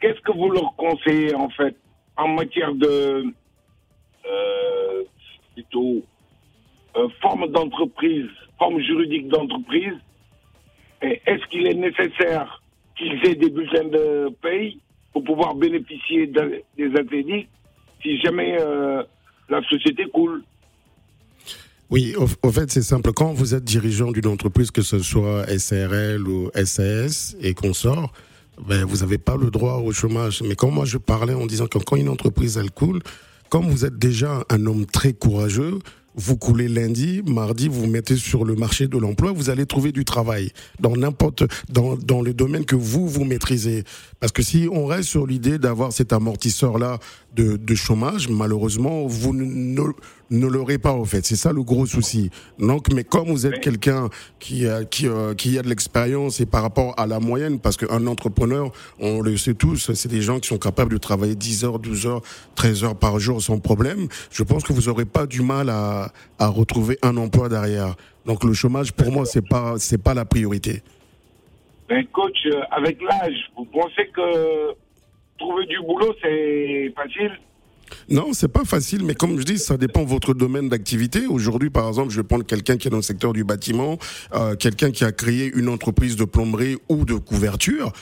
Qu'est-ce 0.00 0.20
que 0.20 0.32
vous 0.32 0.50
leur 0.50 0.74
conseillez 0.76 1.34
en 1.34 1.48
fait 1.50 1.76
en 2.16 2.28
matière 2.28 2.74
de 2.74 3.24
euh, 4.26 5.02
plutôt 5.54 6.02
euh, 6.96 7.08
forme 7.20 7.48
d'entreprise, 7.48 8.28
forme 8.58 8.80
juridique 8.80 9.28
d'entreprise 9.28 9.94
Est-ce 11.00 11.46
qu'il 11.48 11.66
est 11.66 11.74
nécessaire 11.74 12.62
qu'ils 12.96 13.24
aient 13.26 13.34
des 13.34 13.50
bulletins 13.50 13.88
de 13.88 14.28
paye 14.42 14.78
pour 15.12 15.24
pouvoir 15.24 15.54
bénéficier 15.54 16.26
des 16.26 16.92
assédiques 16.94 17.48
si 18.02 18.18
jamais 18.20 18.56
euh, 18.60 19.02
la 19.48 19.62
société 19.68 20.06
coule. 20.12 20.42
Oui, 21.90 22.14
au, 22.16 22.50
fait, 22.50 22.70
c'est 22.70 22.82
simple. 22.82 23.12
Quand 23.12 23.34
vous 23.34 23.54
êtes 23.54 23.64
dirigeant 23.64 24.12
d'une 24.12 24.26
entreprise, 24.26 24.70
que 24.70 24.80
ce 24.80 25.00
soit 25.00 25.44
SRL 25.46 26.26
ou 26.26 26.50
SAS 26.64 27.36
et 27.38 27.52
qu'on 27.52 27.74
sort, 27.74 28.12
ben, 28.66 28.84
vous 28.84 28.98
n'avez 28.98 29.18
pas 29.18 29.36
le 29.36 29.50
droit 29.50 29.74
au 29.74 29.92
chômage. 29.92 30.42
Mais 30.42 30.54
quand 30.54 30.70
moi 30.70 30.86
je 30.86 30.96
parlais 30.96 31.34
en 31.34 31.44
disant 31.44 31.66
que 31.66 31.76
quand 31.76 31.96
une 31.96 32.08
entreprise 32.08 32.56
elle 32.56 32.70
coule, 32.70 33.00
comme 33.50 33.68
vous 33.68 33.84
êtes 33.84 33.98
déjà 33.98 34.42
un 34.48 34.64
homme 34.64 34.86
très 34.86 35.12
courageux, 35.12 35.80
vous 36.14 36.36
coulez 36.36 36.68
lundi, 36.68 37.22
mardi, 37.26 37.68
vous 37.68 37.82
vous 37.82 37.86
mettez 37.86 38.16
sur 38.16 38.44
le 38.44 38.54
marché 38.54 38.86
de 38.86 38.98
l'emploi, 38.98 39.32
vous 39.32 39.50
allez 39.50 39.66
trouver 39.66 39.92
du 39.92 40.04
travail 40.04 40.50
dans 40.80 40.94
n'importe 40.94 41.44
dans 41.70 41.96
dans 41.96 42.20
le 42.20 42.34
domaine 42.34 42.64
que 42.64 42.76
vous 42.76 43.08
vous 43.08 43.24
maîtrisez. 43.24 43.84
Parce 44.20 44.32
que 44.32 44.42
si 44.42 44.68
on 44.70 44.86
reste 44.86 45.08
sur 45.08 45.26
l'idée 45.26 45.58
d'avoir 45.58 45.92
cet 45.92 46.12
amortisseur 46.12 46.78
là 46.78 46.98
de, 47.34 47.56
de 47.56 47.74
chômage, 47.74 48.28
malheureusement, 48.28 49.06
vous 49.06 49.34
ne, 49.34 49.44
ne 50.30 50.46
l'aurez 50.46 50.78
pas 50.78 50.92
au 50.92 51.04
fait. 51.04 51.24
C'est 51.24 51.36
ça 51.36 51.52
le 51.52 51.62
gros 51.62 51.86
souci. 51.86 52.30
Donc, 52.58 52.92
mais 52.92 53.04
comme 53.04 53.28
vous 53.28 53.46
êtes 53.46 53.60
quelqu'un 53.60 54.08
qui 54.38 54.66
a, 54.66 54.84
qui, 54.84 55.08
euh, 55.08 55.34
qui 55.34 55.58
a 55.58 55.62
de 55.62 55.68
l'expérience 55.68 56.40
et 56.40 56.46
par 56.46 56.62
rapport 56.62 56.94
à 56.98 57.06
la 57.06 57.20
moyenne, 57.20 57.58
parce 57.58 57.76
qu'un 57.76 58.06
entrepreneur, 58.06 58.70
on 58.98 59.20
le 59.20 59.36
sait 59.36 59.54
tous, 59.54 59.92
c'est 59.92 60.08
des 60.08 60.20
gens 60.22 60.40
qui 60.40 60.48
sont 60.48 60.58
capables 60.58 60.92
de 60.92 60.98
travailler 60.98 61.34
10 61.34 61.64
heures, 61.64 61.78
12 61.78 62.06
heures, 62.06 62.22
13 62.54 62.84
heures 62.84 62.96
par 62.96 63.18
jour 63.18 63.40
sans 63.40 63.58
problème. 63.58 64.08
Je 64.30 64.42
pense 64.42 64.62
que 64.62 64.72
vous 64.72 64.90
n'aurez 64.90 65.06
pas 65.06 65.26
du 65.26 65.42
mal 65.42 65.70
à, 65.70 66.12
à 66.38 66.48
retrouver 66.48 66.98
un 67.02 67.16
emploi 67.16 67.48
derrière. 67.48 67.96
Donc, 68.26 68.44
le 68.44 68.52
chômage, 68.52 68.92
pour 68.92 69.10
moi, 69.10 69.24
c'est 69.24 69.46
pas, 69.46 69.74
c'est 69.78 70.02
pas 70.02 70.14
la 70.14 70.24
priorité. 70.24 70.82
Mais 71.88 72.04
coach, 72.12 72.36
euh, 72.46 72.60
avec 72.70 73.02
l'âge, 73.02 73.50
vous 73.56 73.64
pensez 73.66 74.08
que 74.14 74.74
trouver 75.42 75.66
du 75.66 75.78
boulot, 75.80 76.14
c'est 76.22 76.92
facile 76.94 77.32
non, 78.08 78.32
c'est 78.32 78.48
pas 78.48 78.64
facile, 78.64 79.04
mais 79.04 79.14
comme 79.14 79.38
je 79.38 79.44
dis, 79.44 79.58
ça 79.58 79.76
dépend 79.76 80.02
de 80.02 80.08
votre 80.08 80.34
domaine 80.34 80.68
d'activité. 80.68 81.26
Aujourd'hui, 81.26 81.70
par 81.70 81.88
exemple, 81.88 82.10
je 82.10 82.16
vais 82.16 82.26
prendre 82.26 82.44
quelqu'un 82.44 82.76
qui 82.76 82.88
est 82.88 82.90
dans 82.90 82.98
le 82.98 83.02
secteur 83.02 83.32
du 83.32 83.44
bâtiment, 83.44 83.98
euh, 84.34 84.54
quelqu'un 84.56 84.90
qui 84.90 85.04
a 85.04 85.12
créé 85.12 85.52
une 85.54 85.68
entreprise 85.68 86.16
de 86.16 86.24
plomberie 86.24 86.76
ou 86.88 87.04
de 87.04 87.14
couverture. 87.14 87.92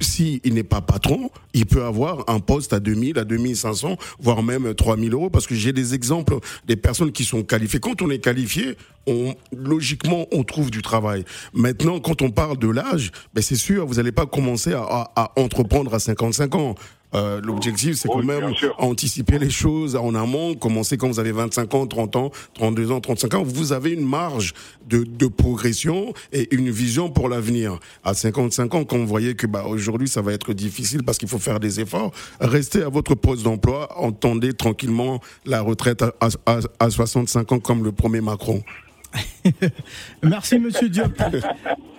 Si 0.00 0.40
il 0.44 0.54
n'est 0.54 0.64
pas 0.64 0.80
patron, 0.80 1.30
il 1.54 1.64
peut 1.64 1.84
avoir 1.84 2.24
un 2.28 2.40
poste 2.40 2.72
à 2.72 2.80
2000, 2.80 3.18
à 3.18 3.24
2500, 3.24 3.96
voire 4.18 4.42
même 4.42 4.74
3000 4.74 5.14
euros, 5.14 5.30
parce 5.30 5.46
que 5.46 5.54
j'ai 5.54 5.72
des 5.72 5.94
exemples 5.94 6.38
des 6.66 6.76
personnes 6.76 7.12
qui 7.12 7.24
sont 7.24 7.42
qualifiées. 7.42 7.80
Quand 7.80 8.02
on 8.02 8.10
est 8.10 8.18
qualifié, 8.18 8.76
on, 9.06 9.34
logiquement, 9.56 10.26
on 10.32 10.44
trouve 10.44 10.70
du 10.70 10.82
travail. 10.82 11.24
Maintenant, 11.54 12.00
quand 12.00 12.22
on 12.22 12.30
parle 12.30 12.58
de 12.58 12.68
l'âge, 12.68 13.10
ben 13.34 13.40
c'est 13.40 13.56
sûr, 13.56 13.86
vous 13.86 13.94
n'allez 13.94 14.12
pas 14.12 14.26
commencer 14.26 14.74
à, 14.74 15.32
entreprendre 15.36 15.94
à 15.94 15.98
55 15.98 16.54
ans. 16.54 16.74
Euh, 17.14 17.40
L'objectif, 17.42 17.94
c'est 17.96 18.08
Oui, 18.08 18.16
quand 18.20 18.22
même 18.26 18.52
anticiper 18.78 19.38
les 19.38 19.48
choses 19.48 19.96
en 19.96 20.14
amont, 20.14 20.54
commencer 20.54 20.98
quand 20.98 21.08
vous 21.08 21.18
avez 21.20 21.32
25 21.32 21.74
ans, 21.74 21.86
30 21.86 22.16
ans, 22.16 22.30
32 22.54 22.90
ans, 22.92 23.00
35 23.00 23.34
ans. 23.34 23.42
Vous 23.44 23.72
avez 23.72 23.92
une 23.92 24.06
marge 24.06 24.52
de, 24.88 25.04
de 25.04 25.26
progression 25.26 26.12
et 26.32 26.54
une 26.54 26.68
vision 26.70 27.08
pour 27.08 27.30
l'avenir. 27.30 27.78
À 28.04 28.12
55 28.12 28.74
ans, 28.74 28.84
quand 28.84 28.98
vous 28.98 29.06
voyez 29.06 29.34
que 29.34 29.46
bah, 29.46 29.64
aujourd'hui, 29.66 30.06
ça 30.08 30.20
va 30.20 30.32
être 30.34 30.52
difficile 30.52 31.02
parce 31.02 31.16
qu'il 31.16 31.28
faut 31.28 31.38
faire 31.38 31.60
des 31.60 31.80
efforts, 31.80 32.12
restez 32.40 32.82
à 32.82 32.90
votre 32.90 33.14
poste 33.14 33.42
d'emploi, 33.42 33.88
entendez 33.98 34.52
tranquillement 34.52 35.20
la 35.46 35.62
retraite 35.62 36.02
à, 36.02 36.12
à, 36.46 36.58
à 36.78 36.90
65 36.90 37.52
ans 37.52 37.58
comme 37.58 37.84
le 37.84 37.92
premier 37.92 38.20
Macron. 38.20 38.62
Merci, 40.22 40.58
monsieur 40.58 40.88
Diop. 40.88 41.12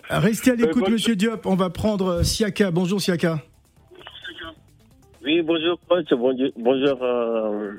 Restez 0.10 0.52
à 0.52 0.56
l'écoute, 0.56 0.84
bonne- 0.84 0.94
monsieur 0.94 1.16
Diop. 1.16 1.46
On 1.46 1.56
va 1.56 1.70
prendre 1.72 2.08
euh, 2.08 2.24
Siaka. 2.24 2.70
Bonjour, 2.72 3.02
Siaka. 3.02 3.44
Oui, 5.24 5.42
bonjour 5.42 5.78
coach, 5.88 6.08
bonjour, 6.12 6.48
bonjour 6.58 6.98
euh, 7.04 7.74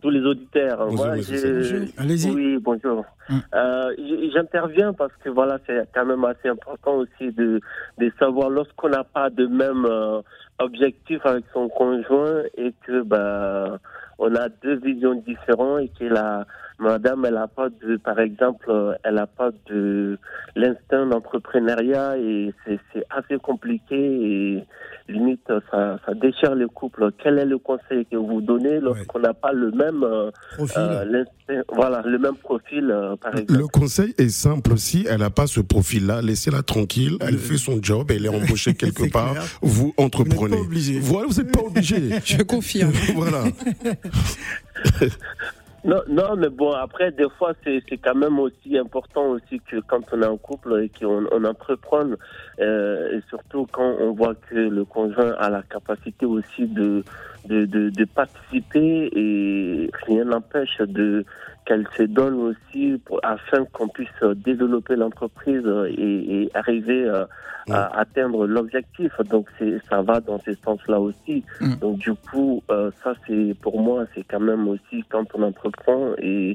tous 0.00 0.10
les 0.10 0.20
auditeurs. 0.20 0.86
Bonjour, 0.86 1.06
Bonjour. 1.06 1.88
Allez-y. 1.98 2.30
Oui, 2.30 2.58
bonjour. 2.60 3.04
Hum. 3.28 3.40
Euh, 3.54 3.94
J'interviens 4.32 4.92
parce 4.92 5.12
que 5.22 5.28
voilà, 5.30 5.58
c'est 5.66 5.88
quand 5.94 6.06
même 6.06 6.24
assez 6.24 6.48
important 6.48 6.94
aussi 6.96 7.32
de, 7.32 7.60
de 7.98 8.12
savoir 8.18 8.48
lorsqu'on 8.50 8.90
n'a 8.90 9.02
pas 9.04 9.28
de 9.30 9.46
même 9.46 9.84
euh, 9.86 10.20
objectif 10.60 11.24
avec 11.24 11.44
son 11.52 11.68
conjoint 11.68 12.42
et 12.56 12.72
que 12.86 13.02
bah, 13.02 13.78
on 14.18 14.34
a 14.36 14.48
deux 14.62 14.76
visions 14.76 15.14
différentes 15.14 15.82
et 15.82 15.88
que 15.98 16.04
la 16.04 16.46
madame, 16.78 17.24
elle 17.24 17.36
a 17.36 17.46
pas 17.48 17.68
de, 17.68 17.96
par 17.96 18.18
exemple, 18.18 18.66
euh, 18.68 18.94
elle 19.04 19.18
a 19.18 19.26
pas 19.26 19.50
de 19.66 20.18
l'instinct 20.56 21.06
d'entrepreneuriat 21.06 22.18
et 22.18 22.52
c'est 22.66 23.04
assez 23.10 23.38
compliqué 23.38 23.96
et 23.96 24.64
limite 25.08 25.46
ça, 25.70 25.98
ça 26.04 26.14
déchire 26.14 26.54
le 26.54 26.68
couple. 26.68 27.10
Quel 27.22 27.38
est 27.38 27.44
le 27.44 27.58
conseil 27.58 28.06
que 28.06 28.16
vous 28.16 28.40
donnez 28.40 28.80
lorsqu'on 28.80 29.20
n'a 29.20 29.34
pas 29.34 29.52
le 29.52 29.70
même 29.70 30.02
euh, 30.02 30.30
Profil. 30.56 30.78
euh, 30.78 31.62
voilà, 31.72 32.02
le 32.04 32.18
même 32.18 32.36
profil, 32.36 32.90
euh, 32.90 33.16
par 33.16 33.36
exemple? 33.36 33.60
Le 33.60 33.66
conseil 33.66 34.14
est 34.18 34.30
simple 34.30 34.72
aussi, 34.72 35.06
elle 35.08 35.20
n'a 35.20 35.30
pas 35.30 35.46
ce 35.46 35.60
profil-là, 35.60 36.22
laissez-la 36.22 36.62
tranquille, 36.62 37.18
elle 37.20 37.38
fait 37.38 37.58
son 37.58 37.82
job, 37.82 38.10
elle 38.10 38.24
est 38.24 38.28
embauchée 38.30 38.74
quelque 38.74 39.10
part, 39.10 39.32
clair. 39.32 39.44
vous 39.62 39.94
entreprenez. 39.96 40.34
Vous 40.34 40.48
n'êtes 40.48 40.58
pas 40.58 40.64
obligé. 40.64 40.98
Voilà, 41.00 41.26
vous 41.28 41.42
n'êtes 41.42 41.52
pas 41.52 41.62
obligé. 41.62 42.20
Je 42.24 42.42
confirme. 42.42 42.92
voilà. 43.14 43.44
Non, 45.84 46.00
non, 46.08 46.34
mais 46.36 46.48
bon, 46.48 46.72
après, 46.72 47.12
des 47.12 47.28
fois, 47.38 47.52
c'est 47.62 47.98
quand 47.98 48.14
même 48.14 48.38
aussi 48.38 48.78
important 48.78 49.26
aussi 49.32 49.60
que 49.60 49.80
quand 49.80 50.00
on 50.12 50.22
est 50.22 50.26
en 50.26 50.38
couple 50.38 50.82
et 50.82 50.88
qu'on 50.88 51.26
on 51.30 51.44
entreprend, 51.44 52.06
euh, 52.58 53.18
et 53.18 53.20
surtout 53.28 53.66
quand 53.70 53.96
on 54.00 54.12
voit 54.12 54.34
que 54.34 54.54
le 54.54 54.86
conjoint 54.86 55.32
a 55.32 55.50
la 55.50 55.62
capacité 55.62 56.24
aussi 56.24 56.66
de, 56.68 57.04
de, 57.46 57.64
de, 57.66 57.90
de 57.90 58.04
participer 58.04 59.10
et 59.12 59.90
rien 60.06 60.24
n'empêche 60.24 60.78
de 60.80 61.24
qu'elle 61.64 61.86
se 61.96 62.02
donne 62.02 62.34
aussi 62.34 63.00
pour, 63.04 63.20
afin 63.22 63.64
qu'on 63.72 63.88
puisse 63.88 64.08
développer 64.36 64.96
l'entreprise 64.96 65.64
et, 65.88 66.42
et 66.42 66.50
arriver 66.54 67.04
euh, 67.04 67.24
à 67.70 68.00
atteindre 68.00 68.46
l'objectif. 68.46 69.12
Donc 69.30 69.48
c'est 69.58 69.80
ça 69.88 70.02
va 70.02 70.20
dans 70.20 70.38
ce 70.40 70.52
sens-là 70.64 71.00
aussi. 71.00 71.44
Mm. 71.60 71.74
Donc 71.76 71.98
du 71.98 72.14
coup, 72.14 72.62
euh, 72.70 72.90
ça 73.02 73.14
c'est 73.26 73.54
pour 73.62 73.80
moi 73.80 74.04
c'est 74.14 74.24
quand 74.24 74.40
même 74.40 74.68
aussi 74.68 75.04
quand 75.08 75.24
on 75.34 75.42
entreprend 75.42 76.12
et 76.18 76.54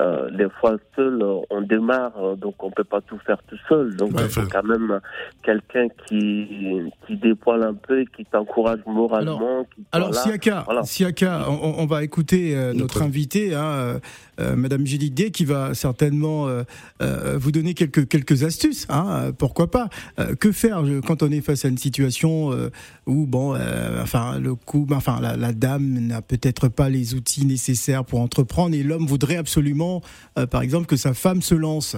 euh, 0.00 0.30
des 0.30 0.48
fois 0.60 0.76
seul 0.94 1.22
on 1.50 1.60
démarre, 1.62 2.36
donc 2.36 2.62
on 2.62 2.70
peut 2.70 2.84
pas 2.84 3.00
tout 3.00 3.18
faire 3.18 3.38
tout 3.48 3.58
seul. 3.68 3.96
Donc 3.96 4.18
à 4.18 4.24
il 4.24 4.28
faut 4.28 4.48
quand 4.50 4.64
même 4.64 5.00
quelqu'un 5.42 5.88
qui 6.06 6.90
qui 7.06 7.16
dépoile 7.16 7.62
un 7.62 7.74
peu, 7.74 8.04
qui 8.16 8.24
t'encourage 8.26 8.80
moralement. 8.86 9.64
qui. 9.74 9.86
Siaka, 10.30 10.62
Voilà. 10.64 10.84
Siaka, 10.84 11.46
on, 11.50 11.74
on 11.78 11.86
va 11.86 12.04
écouter 12.04 12.54
euh, 12.54 12.72
notre 12.72 12.80
Notre- 13.00 13.02
invitée, 13.02 13.54
hein, 13.54 13.64
euh, 13.64 13.98
euh, 14.40 14.56
Madame 14.56 14.86
Julie 14.86 15.10
qui 15.32 15.44
va 15.44 15.74
certainement 15.74 16.46
euh, 16.48 16.62
euh, 17.02 17.36
vous 17.40 17.50
donner 17.52 17.74
quelques 17.74 18.06
quelques 18.08 18.44
astuces. 18.44 18.86
Hein, 18.88 19.32
pourquoi 19.36 19.70
pas 19.70 19.88
Euh, 20.18 20.34
Que 20.36 20.52
faire 20.52 20.86
je- 20.86 21.00
quand 21.00 21.22
on 21.22 21.30
est 21.32 21.40
face 21.40 21.64
à 21.64 21.68
une 21.68 21.78
situation 21.78 22.52
euh, 22.52 22.70
où 23.06 23.26
bon, 23.26 23.54
euh, 23.54 24.00
enfin 24.02 24.38
le 24.38 24.54
coup, 24.54 24.86
enfin 24.92 25.18
la, 25.20 25.36
la 25.36 25.52
dame 25.52 25.98
n'a 26.06 26.22
peut-être 26.22 26.68
pas 26.68 26.88
les 26.88 27.14
outils 27.14 27.44
nécessaires 27.44 28.04
pour 28.04 28.20
entreprendre 28.20 28.74
et 28.76 28.82
l'homme 28.84 29.06
voudrait 29.06 29.36
absolument, 29.36 30.00
euh, 30.38 30.46
par 30.46 30.62
exemple, 30.62 30.86
que 30.86 30.96
sa 30.96 31.12
femme 31.12 31.42
se 31.42 31.54
lance? 31.56 31.96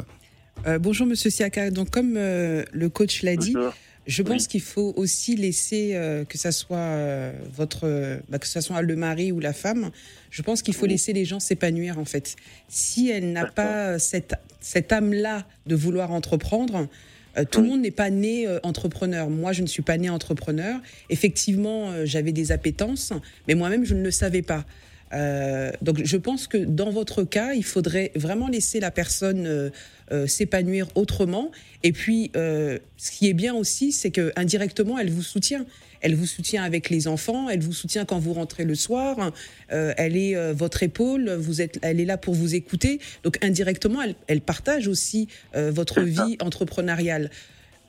Euh, 0.67 0.79
bonjour 0.79 1.07
Monsieur 1.07 1.31
Siaka. 1.31 1.71
Donc 1.71 1.91
comme 1.91 2.15
euh, 2.17 2.65
le 2.73 2.89
coach 2.89 3.23
l'a 3.23 3.37
dit. 3.37 3.55
Je 4.07 4.23
pense 4.23 4.47
qu'il 4.49 4.61
faut 4.61 4.93
aussi 4.97 5.37
laisser 5.37 5.93
euh, 5.95 6.25
que 6.25 6.37
ça 6.37 6.51
soit 6.51 6.77
euh, 6.77 7.33
votre, 7.55 7.85
euh, 7.85 8.19
bah, 8.29 8.39
que 8.39 8.47
ça 8.47 8.61
soit 8.61 8.83
le 8.83 8.97
mari 8.97 9.31
ou 9.31 9.39
la 9.39 9.53
femme. 9.53 9.91
Je 10.31 10.43
pense 10.43 10.63
qu'il 10.63 10.75
faut 10.75 10.87
laisser 10.87 11.13
les 11.13 11.25
gens 11.25 11.39
s'épanouir 11.39 11.99
en 11.99 12.05
fait. 12.05 12.37
Si 12.69 13.11
elle 13.11 13.33
n'a 13.33 13.47
pas 13.47 13.99
cette 13.99 14.35
cette 14.61 14.93
âme 14.93 15.13
là 15.13 15.47
de 15.67 15.75
vouloir 15.75 16.13
entreprendre. 16.13 16.89
tout 17.51 17.63
le 17.63 17.69
monde 17.69 17.81
n'est 17.81 17.91
pas 17.91 18.11
né 18.11 18.47
entrepreneur. 18.63 19.29
Moi, 19.29 19.53
je 19.53 19.63
ne 19.63 19.67
suis 19.67 19.83
pas 19.83 19.99
né 19.99 20.09
entrepreneur. 20.09 20.81
Effectivement, 21.11 22.05
j'avais 22.05 22.33
des 22.33 22.53
appétences, 22.53 23.13
mais 23.49 23.55
moi-même, 23.55 23.85
je 23.85 23.95
ne 23.95 24.03
le 24.03 24.11
savais 24.11 24.43
pas. 24.43 24.65
Euh, 25.13 25.71
donc, 25.83 26.01
je 26.05 26.17
pense 26.17 26.47
que 26.47 26.59
dans 26.59 26.91
votre 26.91 27.25
cas, 27.25 27.53
il 27.53 27.65
faudrait 27.65 28.13
vraiment 28.15 28.49
laisser 28.49 28.81
la 28.81 28.91
personne 28.91 29.47
euh, 29.47 29.71
euh, 30.11 30.27
s'épanouir 30.27 30.89
autrement. 30.95 31.51
Et 31.83 31.93
puis, 31.93 32.31
ce 32.35 33.11
qui 33.11 33.29
est 33.29 33.35
bien 33.35 33.55
aussi, 33.55 33.93
c'est 33.93 34.11
que 34.11 34.33
indirectement, 34.37 34.99
elle 34.99 35.11
vous 35.11 35.23
soutient. 35.23 35.67
Elle 36.01 36.17
vous 36.17 36.27
soutient 36.27 36.65
avec 36.65 36.91
les 36.91 37.07
enfants, 37.07 37.49
elle 37.49 37.61
vous 37.61 37.73
soutient 37.73 38.05
quand 38.05 38.19
vous 38.19 38.33
rentrez 38.33 38.65
le 38.65 38.75
soir. 38.75 39.33
euh, 39.73 39.95
elle 39.97 40.17
est 40.17 40.53
votre 40.53 40.83
épaule, 40.83 41.31
vous 41.31 41.61
êtes, 41.61 41.79
elle 41.83 42.01
est 42.01 42.05
là 42.05 42.19
pour 42.19 42.35
vous 42.35 42.57
écouter. 42.57 43.01
Donc 43.23 43.39
indirectement, 43.45 44.03
elle, 44.03 44.17
elle 44.27 44.41
partage 44.41 44.89
aussi 44.89 45.29
votre 45.55 46.01
vie 46.01 46.37
entrepreneuriale. 46.41 47.31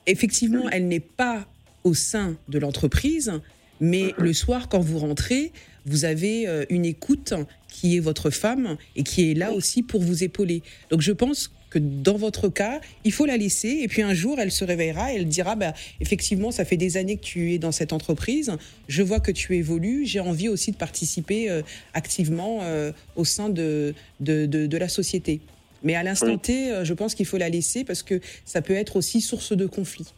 Effectivement, 0.06 0.70
elle 0.70 0.88
n'est 0.88 1.00
pas 1.00 1.48
au 1.84 1.94
sein 1.94 2.38
de 2.50 2.60
l'entreprise, 2.60 3.32
mais 3.80 4.14
le 4.18 4.34
soir, 4.34 4.70
quand 4.70 4.80
vous 4.80 5.00
rentrez, 5.00 5.52
vous 5.86 6.06
avez 6.06 6.48
euh, 6.48 6.66
une 6.70 6.86
écoute 6.86 7.34
qui 7.68 7.98
est 7.98 8.00
votre 8.00 8.30
femme 8.30 8.78
et 8.96 9.04
qui 9.04 9.32
est 9.32 9.34
là 9.34 9.52
aussi 9.52 9.84
pour 9.84 10.02
vous 10.02 10.24
épauler. 10.24 10.62
Donc 10.90 11.02
je 11.02 11.12
pense 11.12 11.52
que 11.70 11.80
dans 11.80 12.18
votre 12.18 12.50
cas, 12.50 12.80
il 13.04 13.12
faut 13.12 13.26
la 13.26 13.36
laisser 13.36 13.80
et 13.82 13.88
puis 13.88 14.04
un 14.04 14.14
jour, 14.14 14.40
elle 14.40 14.52
se 14.52 14.64
réveillera 14.64 15.12
et 15.12 15.16
elle 15.16 15.28
dira, 15.28 15.56
bah, 15.56 15.74
effectivement, 16.00 16.52
ça 16.52 16.66
fait 16.66 16.78
des 16.78 16.98
années 16.98 17.18
que 17.18 17.24
tu 17.24 17.54
es 17.54 17.58
dans 17.58 17.72
cette 17.72 17.94
entreprise, 17.94 18.52
je 18.88 19.02
vois 19.02 19.20
que 19.20 19.32
tu 19.32 19.56
évolues, 19.58 20.06
j'ai 20.06 20.20
envie 20.20 20.50
aussi 20.50 20.72
de 20.72 20.78
participer 20.78 21.50
euh, 21.50 21.64
activement 21.96 22.60
euh, 22.62 22.92
au 23.16 23.26
sein 23.26 23.50
de, 23.50 23.96
de, 24.20 24.46
de, 24.46 24.68
de 24.68 24.78
la 24.78 24.88
société. 24.88 25.42
Mais 25.82 25.96
à 25.96 26.04
l'instant 26.04 26.28
Oui. 26.28 26.40
T, 26.40 26.72
je 26.84 26.94
pense 26.94 27.14
qu'il 27.16 27.26
faut 27.26 27.38
la 27.38 27.50
laisser 27.50 27.84
parce 27.84 28.04
que 28.04 28.22
ça 28.46 28.62
peut 28.62 28.76
être 28.76 28.96
aussi 28.96 29.20
source 29.20 29.52
de 29.52 29.66
conflit. 29.66 30.14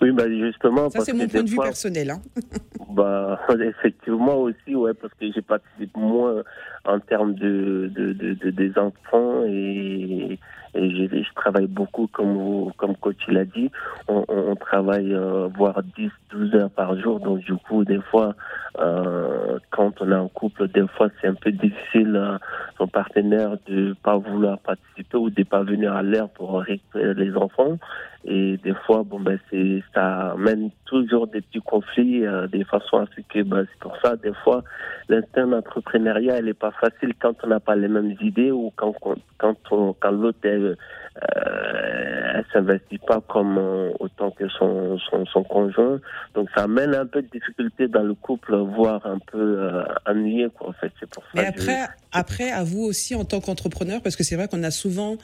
Oui, 0.00 0.10
bah 0.12 0.24
justement. 0.28 0.88
Ça, 0.90 1.00
c'est 1.00 1.12
mon 1.12 1.26
point 1.28 1.42
de 1.42 1.48
vue 1.50 1.56
personnel. 1.56 2.10
Hein. 2.10 2.20
Bah, 2.88 3.38
effectivement 3.60 4.36
aussi, 4.38 4.74
ouais, 4.74 4.94
parce 4.94 5.12
que 5.14 5.26
j'ai 5.32 5.42
participé 5.42 5.90
moins 5.98 6.42
en 6.84 6.98
termes 7.00 7.34
de, 7.34 7.90
de, 7.94 8.12
de, 8.12 8.34
de- 8.34 8.50
des 8.50 8.72
enfants 8.78 9.42
et, 9.44 10.38
et 10.76 10.90
je, 10.90 11.34
travaille 11.34 11.66
beaucoup, 11.66 12.06
comme, 12.06 12.70
comme 12.76 12.96
coach 12.96 13.16
l'a 13.28 13.44
dit. 13.44 13.70
On, 14.08 14.54
travaille 14.56 15.12
euh, 15.14 15.48
voire 15.56 15.82
10, 15.96 16.10
12 16.30 16.54
heures 16.54 16.70
par 16.70 16.98
jour. 16.98 17.20
Donc, 17.20 17.40
du 17.40 17.54
coup, 17.54 17.84
des 17.84 18.00
fois, 18.00 18.34
euh, 18.78 19.58
quand 19.70 20.00
on 20.00 20.10
est 20.10 20.16
en 20.16 20.28
couple, 20.28 20.68
des 20.68 20.86
fois, 20.96 21.08
c'est 21.20 21.28
un 21.28 21.34
peu 21.34 21.52
difficile, 21.52 22.16
euh, 22.16 22.38
son 22.78 22.88
partenaire, 22.88 23.56
de 23.66 23.94
pas 24.02 24.16
vouloir 24.16 24.58
participer 24.58 25.16
ou 25.16 25.30
de 25.30 25.42
pas 25.44 25.62
venir 25.62 25.94
à 25.94 26.02
l'heure 26.02 26.28
pour 26.30 26.60
récupérer 26.60 27.14
les 27.14 27.34
enfants. 27.36 27.78
Et 28.24 28.56
des 28.64 28.74
fois, 28.86 29.04
bon, 29.04 29.20
ben, 29.20 29.38
ça 29.94 30.32
amène 30.32 30.70
toujours 30.84 31.28
des 31.28 31.40
petits 31.42 31.60
conflits, 31.60 32.24
des 32.50 32.64
façons 32.64 32.98
à 32.98 33.06
ce 33.14 33.20
que, 33.20 33.42
ben, 33.42 33.66
c'est 33.70 33.78
pour 33.78 33.96
ça, 33.98 34.16
des 34.16 34.32
fois, 34.42 34.64
l'instinct 35.08 35.46
d'entrepreneuriat, 35.46 36.38
elle 36.38 36.48
est 36.48 36.54
pas 36.54 36.72
facile 36.72 37.14
quand 37.20 37.34
on 37.44 37.48
n'a 37.48 37.60
pas 37.60 37.76
les 37.76 37.86
mêmes 37.86 38.16
idées 38.20 38.50
ou 38.50 38.72
quand, 38.74 38.94
quand, 39.38 39.56
quand 39.68 40.10
l'autre, 40.10 40.38
elle, 40.70 40.76
euh, 41.46 42.32
elle 42.36 42.44
s'investit 42.52 42.98
pas 43.06 43.20
comme 43.28 43.58
euh, 43.58 43.90
autant 44.00 44.30
que 44.30 44.48
son, 44.48 44.98
son, 45.10 45.24
son 45.26 45.42
conjoint. 45.44 46.00
Donc, 46.34 46.48
ça 46.54 46.64
amène 46.64 46.94
un 46.94 47.06
peu 47.06 47.22
de 47.22 47.28
difficulté 47.28 47.88
dans 47.88 48.02
le 48.02 48.14
couple, 48.14 48.54
voire 48.56 49.04
un 49.06 49.18
peu 49.18 49.38
euh, 49.38 49.82
ennuyé, 50.06 50.48
quoi, 50.54 50.68
en 50.68 50.72
fait. 50.72 50.92
C'est 51.00 51.08
pour 51.08 51.22
ça 51.24 51.30
Mais 51.42 51.52
que 51.52 51.60
je- 51.60 51.70
après, 51.70 51.92
après, 52.12 52.50
à 52.50 52.64
vous 52.64 52.82
aussi 52.82 53.14
en 53.14 53.24
tant 53.24 53.40
qu'entrepreneur, 53.40 54.00
parce 54.02 54.16
que 54.16 54.24
c'est 54.24 54.36
vrai 54.36 54.48
qu'on 54.48 54.62
a 54.62 54.70
souvent, 54.70 55.16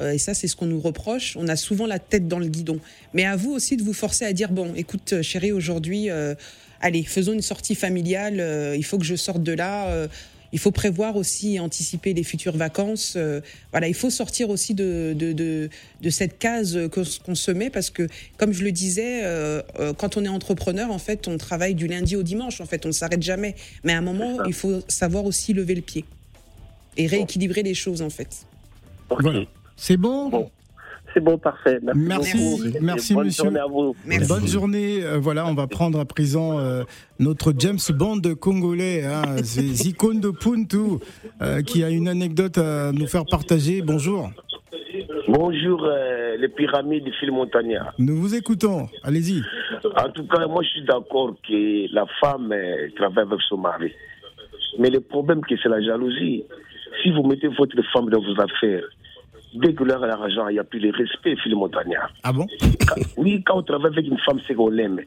euh, 0.00 0.12
et 0.12 0.18
ça 0.18 0.34
c'est 0.34 0.46
ce 0.46 0.56
qu'on 0.56 0.66
nous 0.66 0.80
reproche, 0.80 1.36
on 1.36 1.48
a 1.48 1.56
souvent 1.56 1.86
la 1.86 1.98
tête 1.98 2.28
dans 2.28 2.38
le 2.38 2.46
guidon. 2.46 2.78
Mais 3.14 3.24
à 3.26 3.36
vous 3.36 3.52
aussi 3.52 3.76
de 3.76 3.82
vous 3.82 3.92
forcer 3.94 4.24
à 4.24 4.32
dire, 4.32 4.50
bon, 4.50 4.72
écoute 4.76 5.12
euh, 5.12 5.22
chérie, 5.22 5.52
aujourd'hui, 5.52 6.10
euh, 6.10 6.34
allez, 6.80 7.02
faisons 7.02 7.32
une 7.32 7.42
sortie 7.42 7.74
familiale, 7.74 8.36
euh, 8.40 8.74
il 8.76 8.84
faut 8.84 8.98
que 8.98 9.04
je 9.04 9.16
sorte 9.16 9.42
de 9.42 9.52
là. 9.52 9.88
euh, 9.88 10.06
il 10.52 10.58
faut 10.58 10.70
prévoir 10.70 11.16
aussi 11.16 11.54
et 11.54 11.60
anticiper 11.60 12.14
les 12.14 12.24
futures 12.24 12.56
vacances. 12.56 13.16
voilà, 13.70 13.88
il 13.88 13.94
faut 13.94 14.10
sortir 14.10 14.50
aussi 14.50 14.74
de, 14.74 15.14
de, 15.16 15.32
de, 15.32 16.10
cette 16.10 16.38
case 16.38 16.78
qu'on 16.90 17.34
se 17.34 17.50
met 17.50 17.70
parce 17.70 17.90
que, 17.90 18.08
comme 18.36 18.52
je 18.52 18.64
le 18.64 18.72
disais, 18.72 19.22
quand 19.98 20.16
on 20.16 20.24
est 20.24 20.28
entrepreneur, 20.28 20.90
en 20.90 20.98
fait, 20.98 21.28
on 21.28 21.36
travaille 21.38 21.74
du 21.74 21.86
lundi 21.86 22.16
au 22.16 22.22
dimanche. 22.22 22.60
En 22.60 22.66
fait, 22.66 22.84
on 22.84 22.88
ne 22.88 22.92
s'arrête 22.92 23.22
jamais. 23.22 23.54
Mais 23.84 23.92
à 23.92 23.98
un 23.98 24.02
moment, 24.02 24.44
il 24.44 24.52
faut 24.52 24.80
savoir 24.88 25.24
aussi 25.24 25.52
lever 25.52 25.74
le 25.74 25.82
pied 25.82 26.04
et 26.96 27.06
rééquilibrer 27.06 27.62
les 27.62 27.74
choses, 27.74 28.02
en 28.02 28.10
fait. 28.10 28.46
Voilà. 29.08 29.44
C'est 29.76 29.96
bon, 29.96 30.50
C'est 31.20 31.26
bon, 31.26 31.36
parfait. 31.36 31.78
Merci, 31.94 32.72
merci, 32.80 33.12
bonne 33.12 33.26
monsieur. 33.26 33.44
Journée 33.44 33.60
à 33.60 33.66
vous. 33.66 33.94
Bonne 34.26 34.46
journée. 34.46 35.04
Euh, 35.04 35.18
voilà, 35.18 35.46
on 35.46 35.52
va 35.52 35.66
prendre 35.66 36.00
à 36.00 36.06
présent 36.06 36.58
euh, 36.58 36.84
notre 37.18 37.52
James 37.58 37.78
Bond 37.90 38.22
congolais, 38.40 39.04
hein, 39.04 39.36
c'est 39.42 39.60
Zikondo 39.82 40.32
Puntu, 40.32 41.04
euh, 41.42 41.60
qui 41.60 41.84
a 41.84 41.90
une 41.90 42.08
anecdote 42.08 42.56
à 42.56 42.92
nous 42.92 43.06
faire 43.06 43.26
partager. 43.26 43.82
Bonjour. 43.82 44.30
Bonjour, 45.28 45.86
les 46.38 46.48
pyramides 46.48 47.04
de 47.04 47.10
Phil 47.20 47.32
Montagna. 47.32 47.92
Nous 47.98 48.16
vous 48.16 48.34
écoutons. 48.34 48.88
Allez-y. 49.02 49.42
En 49.84 50.08
tout 50.08 50.26
cas, 50.26 50.46
moi, 50.46 50.62
je 50.62 50.68
suis 50.68 50.84
d'accord 50.84 51.34
que 51.46 51.94
la 51.94 52.06
femme 52.18 52.54
travaille 52.96 53.24
avec 53.24 53.40
son 53.46 53.58
mari. 53.58 53.92
Mais 54.78 54.88
le 54.88 55.00
problème, 55.00 55.42
c'est 55.50 55.68
la 55.68 55.82
jalousie. 55.82 56.44
Si 57.02 57.10
vous 57.10 57.24
mettez 57.24 57.48
votre 57.48 57.76
femme 57.92 58.08
dans 58.08 58.20
vos 58.20 58.40
affaires, 58.40 58.84
dès 59.54 59.74
que 59.74 59.84
l'heure 59.84 60.02
a 60.02 60.06
l'argent, 60.06 60.48
il 60.48 60.54
n'y 60.54 60.58
a 60.58 60.64
plus 60.64 60.80
le 60.80 60.90
respect, 60.90 61.36
Phil 61.36 61.54
Montagna. 61.56 62.08
Ah 62.22 62.32
bon 62.32 62.46
Oui, 63.16 63.42
quand 63.44 63.58
on 63.58 63.62
travaille 63.62 63.92
avec 63.92 64.06
une 64.06 64.18
femme, 64.18 64.40
c'est 64.46 64.54
qu'on 64.54 64.68
l'aime. 64.68 65.00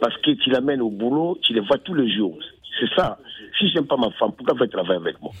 Parce 0.00 0.16
que 0.18 0.32
tu 0.32 0.50
l'amènes 0.50 0.80
au 0.80 0.90
boulot, 0.90 1.38
tu 1.42 1.52
les 1.52 1.60
vois 1.60 1.78
tous 1.78 1.94
les 1.94 2.12
jours. 2.14 2.38
C'est 2.78 2.92
ça. 2.94 3.18
Si 3.58 3.68
j'aime 3.68 3.86
pas 3.86 3.96
ma 3.96 4.10
femme, 4.12 4.32
pourquoi 4.32 4.56
elle 4.60 4.68
travailler 4.68 5.00
avec 5.00 5.20
moi? 5.22 5.32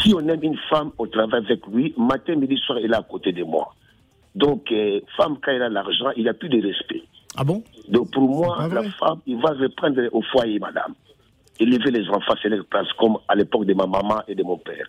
Si 0.00 0.12
on 0.14 0.26
aime 0.28 0.42
une 0.42 0.58
femme, 0.68 0.90
on 0.98 1.06
travaille 1.06 1.44
avec 1.44 1.66
lui. 1.66 1.94
Matin, 1.96 2.34
midi, 2.34 2.56
soir, 2.56 2.78
elle 2.82 2.92
est 2.92 2.96
à 2.96 3.02
côté 3.02 3.32
de 3.32 3.44
moi. 3.44 3.74
Donc, 4.34 4.70
euh, 4.72 5.00
femme, 5.16 5.36
quand 5.42 5.52
elle 5.52 5.62
a 5.62 5.68
l'argent, 5.68 6.10
il 6.16 6.24
n'y 6.24 6.28
a 6.28 6.34
plus 6.34 6.48
de 6.48 6.60
respect. 6.66 7.02
Ah 7.36 7.44
bon? 7.44 7.62
Donc, 7.88 8.10
pour 8.12 8.28
moi, 8.28 8.68
la 8.68 8.82
femme, 8.82 9.20
il 9.26 9.40
va 9.40 9.50
reprendre 9.50 10.02
au 10.12 10.22
foyer, 10.22 10.58
madame. 10.58 10.94
Élever 11.58 11.90
les 11.90 12.08
enfants, 12.08 12.34
c'est 12.42 12.48
leur 12.48 12.64
place, 12.64 12.88
comme 12.98 13.18
à 13.28 13.34
l'époque 13.34 13.66
de 13.66 13.74
ma 13.74 13.86
maman 13.86 14.22
et 14.26 14.34
de 14.34 14.42
mon 14.42 14.56
père. 14.56 14.86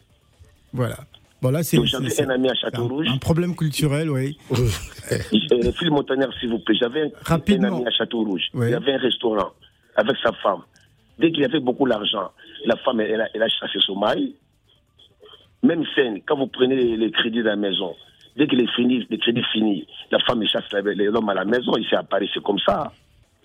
Voilà. 0.74 0.98
Voilà, 1.42 1.64
c'est 1.64 1.84
j'avais 1.86 2.22
un 2.22 2.30
ami 2.30 2.50
à 2.50 2.54
Château-Rouge. 2.54 3.08
Un, 3.10 3.18
problème 3.18 3.56
culturel, 3.56 4.12
oui. 4.12 4.38
euh, 4.52 5.72
Phil 5.80 5.90
Montagnard, 5.90 6.32
s'il 6.40 6.50
vous 6.50 6.60
plaît. 6.60 6.76
J'avais 6.80 7.02
un, 7.02 7.10
un, 7.36 7.64
ami 7.64 7.86
à 7.88 7.92
Château-Rouge. 7.92 8.44
Il 8.54 8.70
y 8.70 8.74
avait 8.74 8.94
un 8.94 9.00
restaurant 9.00 9.52
avec 9.96 10.16
sa 10.24 10.32
femme. 10.34 10.62
Dès 11.18 11.32
qu'il 11.32 11.44
avait 11.44 11.60
beaucoup 11.60 11.88
d'argent, 11.88 12.32
la 12.66 12.76
femme, 12.78 13.00
elle 13.00 13.22
a, 13.22 13.28
elle 13.34 13.42
a, 13.42 13.50
chassé 13.50 13.80
son 13.80 13.96
mari. 13.96 14.36
Même 15.64 15.84
scène, 15.96 16.22
quand 16.28 16.38
vous 16.38 16.48
prenez 16.48 16.76
les, 16.76 17.12
crédits 17.12 17.40
de 17.40 17.50
la 17.50 17.56
maison, 17.56 17.96
dès 18.38 18.48
qu'il 18.48 18.62
est 18.62 18.76
fini, 18.76 19.06
les 19.10 19.18
crédits 19.18 19.44
finis, 19.52 19.88
la 20.12 20.20
femme 20.20 20.46
chasse 20.48 20.64
l'homme 20.72 21.30
à 21.30 21.34
la 21.34 21.46
maison, 21.46 21.74
il 21.78 21.88
s'est 21.88 21.96
apparu, 21.96 22.28
c'est 22.34 22.44
comme 22.44 22.60
ça. 22.60 22.92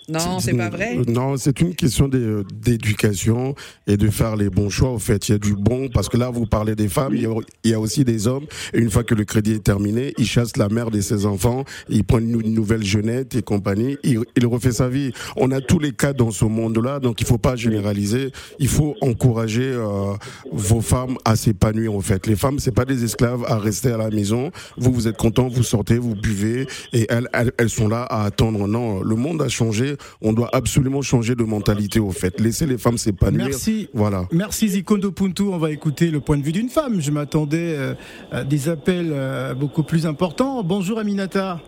Non, 0.09 0.38
c'est 0.38 0.55
pas 0.55 0.69
vrai. 0.69 0.97
Non, 1.09 1.37
c'est 1.37 1.61
une 1.61 1.75
question 1.75 2.09
d'éducation 2.09 3.55
et 3.87 3.97
de 3.97 4.09
faire 4.09 4.37
les 4.37 4.51
bons 4.51 4.71
choix. 4.71 4.90
Au 4.90 4.99
fait, 4.99 5.29
il 5.29 5.33
y 5.33 5.35
a 5.35 5.38
du 5.38 5.55
bon 5.55 5.88
parce 5.88 6.09
que 6.09 6.16
là, 6.16 6.31
vous 6.31 6.47
parlez 6.47 6.77
des 6.77 6.88
femmes, 6.88 7.14
il 7.14 7.29
y, 7.64 7.75
a, 7.75 7.81
aussi 7.81 8.05
des 8.05 8.29
hommes. 8.29 8.47
Et 8.73 8.79
une 8.79 8.90
fois 8.90 9.03
que 9.03 9.14
le 9.14 9.25
crédit 9.25 9.53
est 9.53 9.64
terminé, 9.64 10.14
il 10.19 10.27
chasse 10.27 10.57
la 10.57 10.69
mère 10.69 10.90
de 10.90 11.01
ses 11.01 11.27
enfants, 11.27 11.64
il 11.88 12.05
prend 12.05 12.19
une, 12.19 12.37
nouvelle 12.55 12.85
jeunette 12.85 13.35
et 13.35 13.42
compagnie, 13.42 13.97
il, 14.05 14.47
refait 14.47 14.73
sa 14.73 14.88
vie. 14.88 15.12
On 15.37 15.51
a 15.51 15.61
tous 15.61 15.81
les 15.81 15.92
cas 15.92 16.12
dans 16.12 16.31
ce 16.31 16.45
monde-là, 16.45 17.01
donc 17.01 17.21
il 17.21 17.27
faut 17.27 17.38
pas 17.38 17.57
généraliser. 17.57 18.31
Il 18.61 18.69
faut 18.69 18.95
encourager 19.01 19.69
euh, 19.73 20.14
vos 20.53 20.81
femmes 20.81 21.16
à 21.25 21.35
s'épanouir. 21.35 21.95
Au 21.95 22.01
fait, 22.01 22.27
les 22.27 22.37
femmes, 22.37 22.61
c'est 22.61 22.75
pas 22.75 22.85
des 22.85 23.03
esclaves 23.03 23.45
à 23.49 23.59
rester 23.59 23.90
à 23.90 23.97
la 23.97 24.11
maison. 24.11 24.53
Vous, 24.77 24.92
vous 24.92 25.09
êtes 25.09 25.16
content, 25.16 25.49
vous 25.49 25.64
sortez, 25.64 25.99
vous 25.99 26.14
buvez, 26.14 26.66
et 26.92 27.07
elles, 27.09 27.29
elles, 27.33 27.53
elles 27.59 27.71
sont 27.71 27.88
là 27.88 28.03
à 28.03 28.25
attendre. 28.25 28.69
Non, 28.69 29.03
le 29.03 29.16
monde 29.16 29.42
a 29.42 29.49
changé 29.49 29.95
on 30.22 30.32
doit 30.32 30.50
absolument 30.52 31.02
changer 31.02 31.35
de 31.35 31.44
mentalité 31.44 32.00
au 32.00 32.11
fait. 32.11 32.40
Laisser 32.40 32.66
les 32.66 32.78
femmes 32.78 32.98
s'épanouir. 32.98 33.46
Merci. 33.46 33.88
Voilà. 33.94 34.24
Merci 34.32 34.68
Zikondo 34.68 35.12
Puntu. 35.12 35.42
On 35.42 35.59
va 35.59 35.70
écouter 35.70 36.11
le 36.11 36.20
point 36.20 36.37
de 36.37 36.42
vue 36.42 36.52
d'une 36.52 36.68
femme. 36.68 37.00
Je 37.00 37.11
m'attendais 37.11 37.74
euh, 37.76 37.94
à 38.30 38.44
des 38.44 38.68
appels 38.68 39.11
euh, 39.12 39.54
beaucoup 39.54 39.82
plus 39.82 40.06
importants. 40.06 40.62
Bonjour 40.62 40.98
Aminata. 40.98 41.61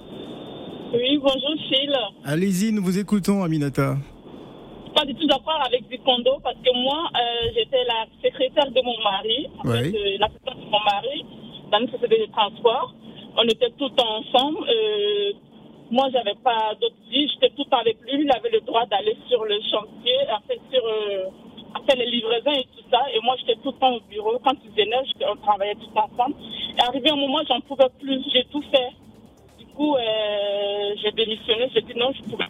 Oui, 0.92 1.18
bonjour 1.18 1.54
Phil. 1.68 1.92
Allez-y, 2.24 2.72
nous 2.72 2.82
vous 2.82 2.98
écoutons 2.98 3.42
Aminata. 3.42 3.96
Pas 4.94 5.04
du 5.04 5.14
tout 5.14 5.26
d'accord 5.26 5.60
avec 5.66 5.82
Zikondo 5.90 6.38
parce 6.42 6.56
que 6.56 6.82
moi, 6.82 7.08
euh, 7.14 7.48
j'étais 7.54 7.84
la 7.84 8.06
secrétaire 8.24 8.70
de 8.70 8.80
mon 8.82 8.98
mari, 9.04 9.46
oui. 9.64 10.18
l'assistante 10.18 10.58
de 10.58 10.70
mon 10.70 10.80
mari 10.84 11.24
dans 11.70 11.80
une 11.80 11.90
société 11.90 12.26
de 12.26 12.32
transport. 12.32 12.94
On 13.36 13.44
était 13.44 13.70
tout 13.78 13.92
ensemble. 14.00 14.58
Moi, 15.90 16.08
j'avais 16.12 16.34
pas 16.44 16.74
d'autre 16.80 16.96
vie. 17.10 17.28
J'étais 17.28 17.54
tout 17.56 17.66
avec 17.72 17.96
lui. 18.02 18.22
Il 18.22 18.30
avait 18.30 18.50
le 18.50 18.60
droit 18.60 18.84
d'aller 18.86 19.16
sur 19.28 19.44
le 19.44 19.58
chantier, 19.70 20.16
après 20.34 20.58
sur 20.70 20.84
euh, 20.84 21.24
faire 21.86 21.96
les 21.96 22.10
livraisons 22.10 22.52
et 22.52 22.64
tout 22.64 22.84
ça. 22.90 23.00
Et 23.14 23.20
moi, 23.22 23.36
j'étais 23.38 23.58
tout 23.62 23.72
le 23.72 23.78
temps 23.78 23.94
au 23.94 24.00
bureau. 24.08 24.38
Quand 24.44 24.54
il 24.64 24.70
venait, 24.70 25.02
on 25.30 25.36
travaillait 25.36 25.74
tout 25.74 25.96
ensemble. 25.96 26.36
Et 26.76 26.80
arrivé 26.82 27.10
un 27.10 27.16
moment, 27.16 27.40
j'en 27.48 27.60
pouvais 27.60 27.88
plus. 28.00 28.22
J'ai 28.32 28.44
tout 28.44 28.62
fait. 28.70 28.90
Du 29.58 29.66
coup, 29.74 29.96
euh, 29.96 30.94
j'ai 31.02 31.10
démissionné. 31.12 31.70
J'ai 31.74 31.82
dit 31.82 31.94
non, 31.96 32.12
je 32.12 32.22
pouvais 32.30 32.44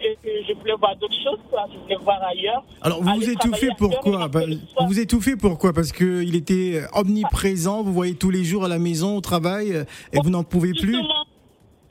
et 0.00 0.16
que 0.22 0.28
je 0.46 0.52
voulais 0.54 0.74
voir 0.78 0.96
d'autres 0.96 1.14
choses, 1.14 1.38
quoi. 1.50 1.64
je 1.72 1.78
voulais 1.78 1.96
voir 1.96 2.22
ailleurs. 2.22 2.62
Alors 2.82 3.02
vous 3.02 3.14
vous 3.14 3.30
étouffez 3.30 3.68
pourquoi 3.76 4.28
bah, 4.28 4.40
Vous 4.80 4.86
vous 4.86 5.00
étouffez 5.00 5.36
pourquoi 5.36 5.72
Parce 5.72 5.92
qu'il 5.92 6.34
était 6.34 6.82
omniprésent, 6.94 7.82
vous 7.82 7.92
voyez 7.92 8.14
tous 8.14 8.30
les 8.30 8.44
jours 8.44 8.64
à 8.64 8.68
la 8.68 8.78
maison, 8.78 9.16
au 9.16 9.20
travail, 9.20 9.84
et 10.12 10.18
vous 10.22 10.30
n'en 10.30 10.44
pouvez 10.44 10.72
plus? 10.72 10.96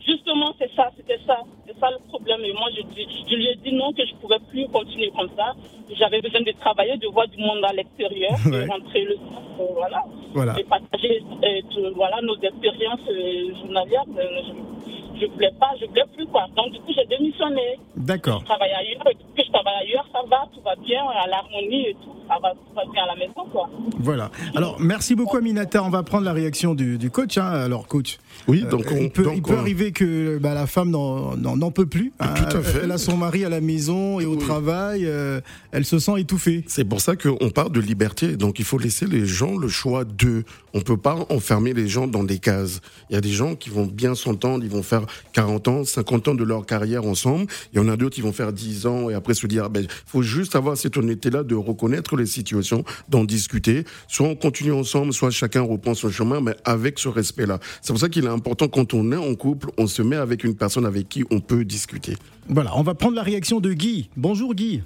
Justement, 0.08 0.54
c'est 0.58 0.72
ça, 0.74 0.89
c'était 0.96 1.20
ça. 1.28 1.39
C'est 1.65 1.78
ça 1.80 1.89
le 1.91 2.00
problème. 2.08 2.39
Et 2.46 2.54
moi, 2.54 2.70
je, 2.74 2.82
je, 2.82 3.36
lui 3.36 3.48
ai 3.48 3.56
dit 3.56 3.74
non, 3.74 3.91
que 3.91 4.06
je 4.06 4.13
ne 4.13 4.20
pouvais 4.20 4.39
plus 4.50 4.65
continuer 4.70 5.12
comme 5.15 5.30
ça. 5.36 5.54
J'avais 6.00 6.22
besoin 6.22 6.41
de 6.41 6.52
travailler, 6.52 6.96
de 6.98 7.08
voir 7.08 7.28
du 7.28 7.38
monde 7.38 7.63
à 7.63 7.74
l'extérieur, 7.74 8.32
de 8.46 8.70
rentrer 8.70 9.04
le 9.04 9.15
soir, 9.15 9.41
euh, 9.60 9.63
voilà. 9.74 10.04
voilà. 10.34 10.56
Et 10.60 10.63
partager 10.63 11.22
euh, 11.43 11.91
voilà, 11.96 12.22
nos 12.22 12.36
expériences 12.36 13.02
euh, 13.10 13.54
journalières. 13.62 14.06
je 14.08 15.07
ne 15.26 15.34
voulais 15.34 15.52
pas, 15.60 15.72
je 15.80 15.86
ne 15.86 15.90
voulais 15.90 16.06
plus, 16.16 16.28
quoi. 16.28 16.46
Donc, 16.56 16.72
du 16.72 16.80
coup, 16.80 16.94
j'ai 16.96 17.06
démissionné. 17.06 17.80
D'accord. 17.96 18.42
Je 18.42 18.46
travaille 18.46 18.72
ailleurs, 18.72 19.04
et 19.10 19.16
que 19.16 19.44
je 19.46 19.52
travaille 19.52 19.88
ailleurs, 19.88 20.06
ça 20.12 20.20
va, 20.30 20.48
tout 20.54 20.62
va 20.64 20.76
bien, 20.76 21.04
à 21.04 21.28
l'harmonie 21.28 21.88
et 21.88 21.94
tout. 21.94 22.14
Ça 22.28 22.36
va, 22.42 22.52
tout 22.52 22.76
va 22.76 22.84
bien 22.92 23.04
à 23.04 23.08
la 23.08 23.16
maison, 23.16 23.46
quoi. 23.52 23.70
Voilà. 24.00 24.32
Alors, 24.56 24.78
merci 24.80 25.16
beaucoup, 25.16 25.38
Aminata. 25.38 25.84
On 25.84 25.90
va 25.90 26.04
prendre 26.04 26.26
la 26.26 26.34
réaction 26.34 26.76
du, 26.76 26.98
du 26.98 27.10
coach. 27.10 27.38
Hein. 27.38 27.48
Alors, 27.48 27.88
coach. 27.88 28.18
Oui, 28.48 28.64
donc 28.70 28.86
on, 28.92 28.98
il 28.98 29.10
peut, 29.10 29.28
il 29.34 29.42
peut 29.42 29.58
arriver 29.58 29.92
que 29.92 30.38
bah, 30.38 30.54
la 30.54 30.68
femme 30.68 30.92
n'en 30.92 31.72
peut 31.72 31.86
plus. 31.86 32.14
Hein. 32.20 32.34
Tout 32.36 32.58
à 32.58 32.62
fait. 32.62 32.80
Elle 32.84 32.92
a 32.92 32.98
son 32.98 33.18
mari 33.18 33.46
à 33.46 33.50
la 33.50 33.62
maison 33.62 34.20
et 34.20 34.26
au 34.26 34.36
travail. 34.36 35.06
Euh, 35.06 35.42
elle 35.72 35.86
se 35.86 36.00
sent 36.00 36.20
étouffée. 36.20 36.64
C'est 36.68 36.86
pour 36.86 37.02
ça 37.02 37.16
qu'on 37.16 37.50
parle 37.50 37.72
de 37.72 37.80
liberté. 37.80 38.38
Donc 38.38 38.60
il 38.60 38.66
faut 38.66 38.78
laisser 38.78 39.08
les 39.08 39.26
gens 39.26 39.58
le 39.58 39.68
choix 39.68 40.06
d'eux. 40.06 40.44
On 40.74 40.82
peut 40.82 40.98
pas 40.98 41.16
enfermer 41.30 41.74
les 41.74 41.88
gens 41.88 42.08
dans 42.08 42.24
des 42.24 42.40
cases. 42.40 42.82
Il 43.10 43.14
y 43.14 43.18
a 43.18 43.22
des 43.22 43.30
gens 43.30 43.56
qui 43.56 43.70
vont 43.70 43.86
bien 43.86 44.14
s'entendre, 44.14 44.64
ils 44.64 44.70
vont 44.70 44.84
faire 44.84 45.06
40 45.34 45.67
ans, 45.67 45.84
50 45.84 46.30
ans 46.30 46.36
de 46.36 46.43
leur 46.43 46.65
carrière 46.65 47.06
ensemble. 47.06 47.48
Il 47.74 47.78
y 47.78 47.80
en 47.80 47.89
a 47.89 47.98
d'autres 47.98 48.15
qui 48.15 48.22
vont 48.22 48.34
faire 48.34 48.54
10 48.54 48.86
ans 48.86 49.10
et 49.10 49.13
après 49.13 49.34
se 49.34 49.48
dire, 49.48 49.70
ben, 49.70 49.88
faut 50.06 50.22
juste 50.22 50.56
avoir 50.56 50.78
cette 50.78 50.98
honnêteté-là 50.98 51.43
de 51.43 51.56
reconnaître 51.56 52.15
les 52.15 52.26
situations, 52.26 52.84
d'en 53.10 53.24
discuter. 53.24 53.84
Soit 54.08 54.28
on 54.28 54.36
continue 54.36 54.72
ensemble, 54.74 55.13
soit 55.13 55.32
chacun 55.32 55.62
reprend 55.62 55.93
son 55.93 56.10
chemin, 56.10 56.41
mais 56.41 56.56
avec 56.65 57.00
ce 57.00 57.10
respect-là. 57.10 57.60
C'est 57.82 57.93
pour 57.93 58.00
ça 58.00 58.10
qu'il 58.10 58.26
est 58.26 58.30
important 58.30 58.67
quand 58.67 58.93
on 58.93 59.12
est 59.12 59.17
en 59.17 59.36
couple, 59.36 59.70
on 59.78 59.88
se 59.88 60.02
met 60.02 60.15
avec 60.15 60.43
une 60.43 60.56
personne 60.56 60.86
avec 60.86 61.10
qui 61.10 61.24
on 61.32 61.39
peut 61.39 61.65
discuter. 61.65 62.15
Voilà, 62.50 62.78
on 62.78 62.84
va 62.84 62.96
prendre 62.96 63.15
la 63.15 63.24
réaction 63.24 63.60
de 63.60 63.74
Guy. 63.74 64.10
Bonjour 64.15 64.54
Guy. 64.56 64.84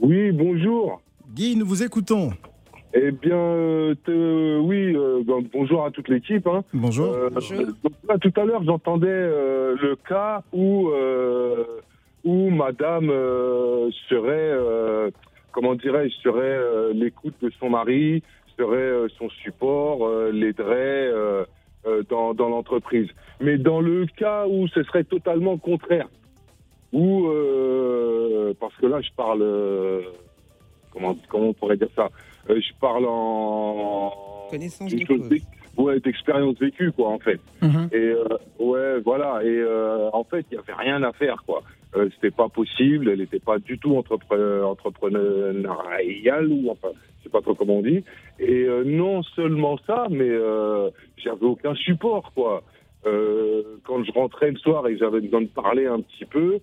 Oui, 0.00 0.32
bonjour. 0.32 1.00
Guy, 1.34 1.56
nous 1.56 1.66
vous 1.66 1.82
écoutons. 1.82 2.32
Eh 2.94 3.10
bien, 3.10 3.36
euh, 3.36 4.58
oui, 4.60 4.94
euh, 4.96 5.22
bonjour 5.52 5.84
à 5.84 5.90
toute 5.90 6.08
l'équipe. 6.08 6.46
Hein. 6.46 6.64
Bonjour. 6.72 7.12
Euh, 7.12 7.28
tout 8.20 8.32
à 8.36 8.44
l'heure, 8.44 8.62
j'entendais 8.64 9.06
le 9.06 9.96
cas 10.08 10.42
où, 10.52 10.90
où 12.24 12.50
madame 12.50 13.08
serait, 14.08 15.12
comment 15.52 15.74
dirais-je, 15.74 16.14
serait 16.22 16.92
l'écoute 16.94 17.34
de 17.42 17.50
son 17.60 17.70
mari, 17.70 18.22
serait 18.58 19.08
son 19.18 19.28
support, 19.30 20.08
l'aiderait 20.32 21.10
dans, 22.08 22.32
dans 22.32 22.48
l'entreprise. 22.48 23.08
Mais 23.40 23.58
dans 23.58 23.80
le 23.80 24.06
cas 24.06 24.46
où 24.46 24.66
ce 24.68 24.82
serait 24.84 25.04
totalement 25.04 25.58
contraire, 25.58 26.08
ou 26.92 27.26
euh, 27.26 28.54
parce 28.58 28.74
que 28.76 28.86
là 28.86 29.00
je 29.00 29.10
parle 29.16 29.42
euh, 29.42 30.00
comment 30.90 31.16
comment 31.28 31.48
on 31.48 31.52
pourrait 31.52 31.76
dire 31.76 31.90
ça 31.94 32.04
euh, 32.04 32.08
je 32.48 32.72
parle 32.80 33.06
en 33.06 34.12
connaissance 34.50 34.94
de 34.94 35.04
cause. 35.04 35.28
ouais 35.76 36.00
d'expérience 36.00 36.58
vécue 36.58 36.90
quoi 36.92 37.10
en 37.10 37.18
fait 37.18 37.40
mm-hmm. 37.62 37.94
et 37.94 38.62
ouais 38.62 39.00
voilà 39.04 39.40
et 39.44 39.62
en 40.12 40.24
fait 40.24 40.46
il 40.50 40.54
y 40.54 40.58
avait 40.58 40.74
rien 40.74 41.02
à 41.02 41.12
faire 41.12 41.42
quoi 41.46 41.62
c'était 42.14 42.30
pas 42.30 42.48
possible 42.48 43.10
elle 43.10 43.18
n'était 43.18 43.38
pas 43.40 43.58
du 43.58 43.78
tout 43.78 43.96
entrepreneur 43.96 44.68
entrepreneuriale 44.68 46.48
ou 46.48 46.70
enfin 46.70 46.88
je 47.18 47.24
sais 47.24 47.30
pas 47.30 47.40
trop 47.40 47.54
comment 47.54 47.78
on 47.78 47.82
dit. 47.82 48.04
Et 48.38 48.66
non 48.84 49.22
seulement 49.22 49.78
ça, 49.86 50.06
mais 50.10 50.30
j'avais 51.16 51.44
aucun 51.44 51.74
support, 51.74 52.32
quoi. 52.34 52.62
quand 53.04 54.04
je 54.04 54.12
rentrais 54.12 54.50
le 54.50 54.58
soir 54.58 54.86
et 54.86 54.92
que 54.92 54.98
j'avais 54.98 55.20
besoin 55.20 55.42
de 55.42 55.48
parler 55.48 55.86
un 55.86 56.00
petit 56.00 56.24
peu, 56.24 56.58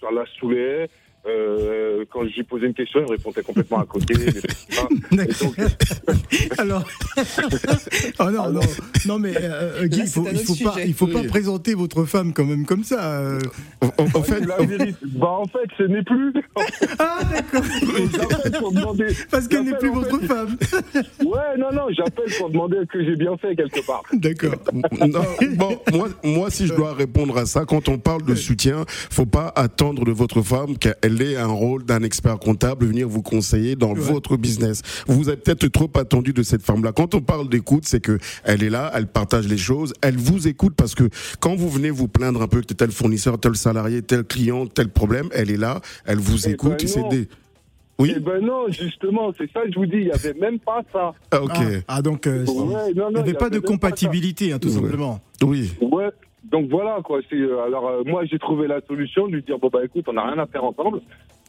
ça 0.00 0.10
la 0.10 0.24
saoulait. 0.38 0.88
Euh, 1.24 2.04
quand 2.10 2.22
lui 2.22 2.42
posais 2.42 2.66
une 2.66 2.74
question, 2.74 3.00
il 3.06 3.10
répondait 3.12 3.42
complètement 3.42 3.80
à 3.80 3.84
côté. 3.84 4.14
donc... 5.12 5.56
Alors, 6.58 6.84
oh 8.18 8.30
non, 8.30 8.50
non, 8.50 8.60
non, 9.06 9.18
mais 9.20 9.34
euh, 9.40 9.86
Guy, 9.86 10.00
il 10.00 10.06
faut, 10.08 10.26
il 10.30 10.38
faut 10.38 10.64
pas, 10.64 10.76
il 10.84 10.94
faut 10.94 11.06
pas 11.06 11.22
présenter 11.22 11.74
votre 11.74 12.04
femme 12.04 12.32
quand 12.32 12.44
même 12.44 12.66
comme 12.66 12.82
ça. 12.82 13.20
Euh. 13.20 13.38
En, 13.98 14.22
fait, 14.22 14.40
la 14.40 14.56
vérité, 14.56 14.94
bah 15.14 15.28
en 15.30 15.46
fait, 15.46 15.68
ce 15.78 15.84
n'est 15.84 16.02
plus. 16.02 16.32
ah 16.98 17.20
d'accord. 17.30 18.72
Demander... 18.72 19.06
Parce 19.30 19.46
qu'elle 19.46 19.64
n'est 19.64 19.76
plus 19.76 19.90
votre 19.90 20.18
femme. 20.20 20.56
ouais, 20.94 21.58
non, 21.58 21.72
non, 21.72 21.86
j'appelle 21.90 22.32
pour 22.38 22.50
demander 22.50 22.78
que 22.90 23.04
j'ai 23.04 23.16
bien 23.16 23.36
fait 23.36 23.54
quelque 23.54 23.84
part. 23.86 24.02
D'accord. 24.12 24.54
bon, 25.56 25.78
moi, 25.92 26.08
moi, 26.24 26.50
si 26.50 26.66
je 26.66 26.74
dois 26.74 26.94
répondre 26.94 27.36
à 27.38 27.46
ça, 27.46 27.64
quand 27.64 27.88
on 27.88 27.98
parle 27.98 28.24
de 28.24 28.34
soutien, 28.34 28.84
faut 28.88 29.26
pas 29.26 29.52
attendre 29.54 30.04
de 30.04 30.12
votre 30.12 30.42
femme 30.42 30.78
qu'elle 30.78 31.11
elle 31.20 31.36
un 31.36 31.46
rôle 31.46 31.84
d'un 31.84 32.02
expert 32.02 32.38
comptable, 32.38 32.86
venir 32.86 33.08
vous 33.08 33.22
conseiller 33.22 33.76
dans 33.76 33.94
votre 33.94 34.36
business. 34.36 34.82
Vous 35.06 35.28
avez 35.28 35.38
peut-être 35.38 35.66
trop 35.68 35.90
attendu 35.96 36.32
de 36.32 36.42
cette 36.42 36.62
femme-là. 36.62 36.92
Quand 36.92 37.14
on 37.14 37.20
parle 37.20 37.48
d'écoute, 37.48 37.84
c'est 37.86 38.00
que 38.00 38.18
elle 38.44 38.62
est 38.62 38.70
là, 38.70 38.90
elle 38.94 39.06
partage 39.06 39.46
les 39.48 39.58
choses, 39.58 39.92
elle 40.02 40.16
vous 40.16 40.48
écoute 40.48 40.74
parce 40.76 40.94
que 40.94 41.08
quand 41.40 41.54
vous 41.54 41.68
venez 41.68 41.90
vous 41.90 42.08
plaindre 42.08 42.42
un 42.42 42.48
peu 42.48 42.62
que 42.62 42.74
tel 42.74 42.90
fournisseur, 42.90 43.38
tel 43.38 43.56
salarié, 43.56 44.02
tel 44.02 44.24
client, 44.24 44.66
tel 44.66 44.88
problème, 44.88 45.28
elle 45.32 45.50
est 45.50 45.56
là, 45.56 45.80
elle 46.04 46.18
vous 46.18 46.48
eh 46.48 46.52
écoute, 46.52 46.84
ben 46.94 47.08
des... 47.08 47.28
Oui. 47.98 48.14
Eh 48.16 48.20
ben 48.20 48.40
non, 48.40 48.66
justement, 48.68 49.32
c'est 49.36 49.50
ça 49.52 49.62
que 49.62 49.72
je 49.72 49.78
vous 49.78 49.86
dis, 49.86 49.96
il 49.96 50.04
n'y 50.06 50.10
avait 50.10 50.34
même 50.34 50.58
pas 50.58 50.80
ça. 50.92 51.12
Ah, 51.30 51.42
ok. 51.42 51.84
Ah, 51.86 52.02
donc, 52.02 52.26
euh, 52.26 52.44
il 52.48 52.94
n'y 52.94 53.16
avait, 53.16 53.34
pas 53.34 53.50
de 53.50 53.58
compatibilité, 53.58 54.52
hein, 54.52 54.58
tout 54.58 54.70
simplement. 54.70 55.20
Oui. 55.42 55.72
Ouais. 55.80 56.08
Donc 56.44 56.68
voilà 56.68 57.00
quoi. 57.04 57.20
Euh, 57.32 57.64
alors 57.64 57.88
euh, 57.88 58.02
moi 58.04 58.24
j'ai 58.24 58.38
trouvé 58.38 58.66
la 58.66 58.80
solution 58.82 59.26
de 59.28 59.34
lui 59.34 59.42
dire 59.42 59.58
bon 59.58 59.68
bah 59.72 59.84
écoute 59.84 60.04
on 60.08 60.14
n'a 60.14 60.26
rien 60.26 60.38
à 60.38 60.46
faire 60.46 60.64
ensemble. 60.64 61.00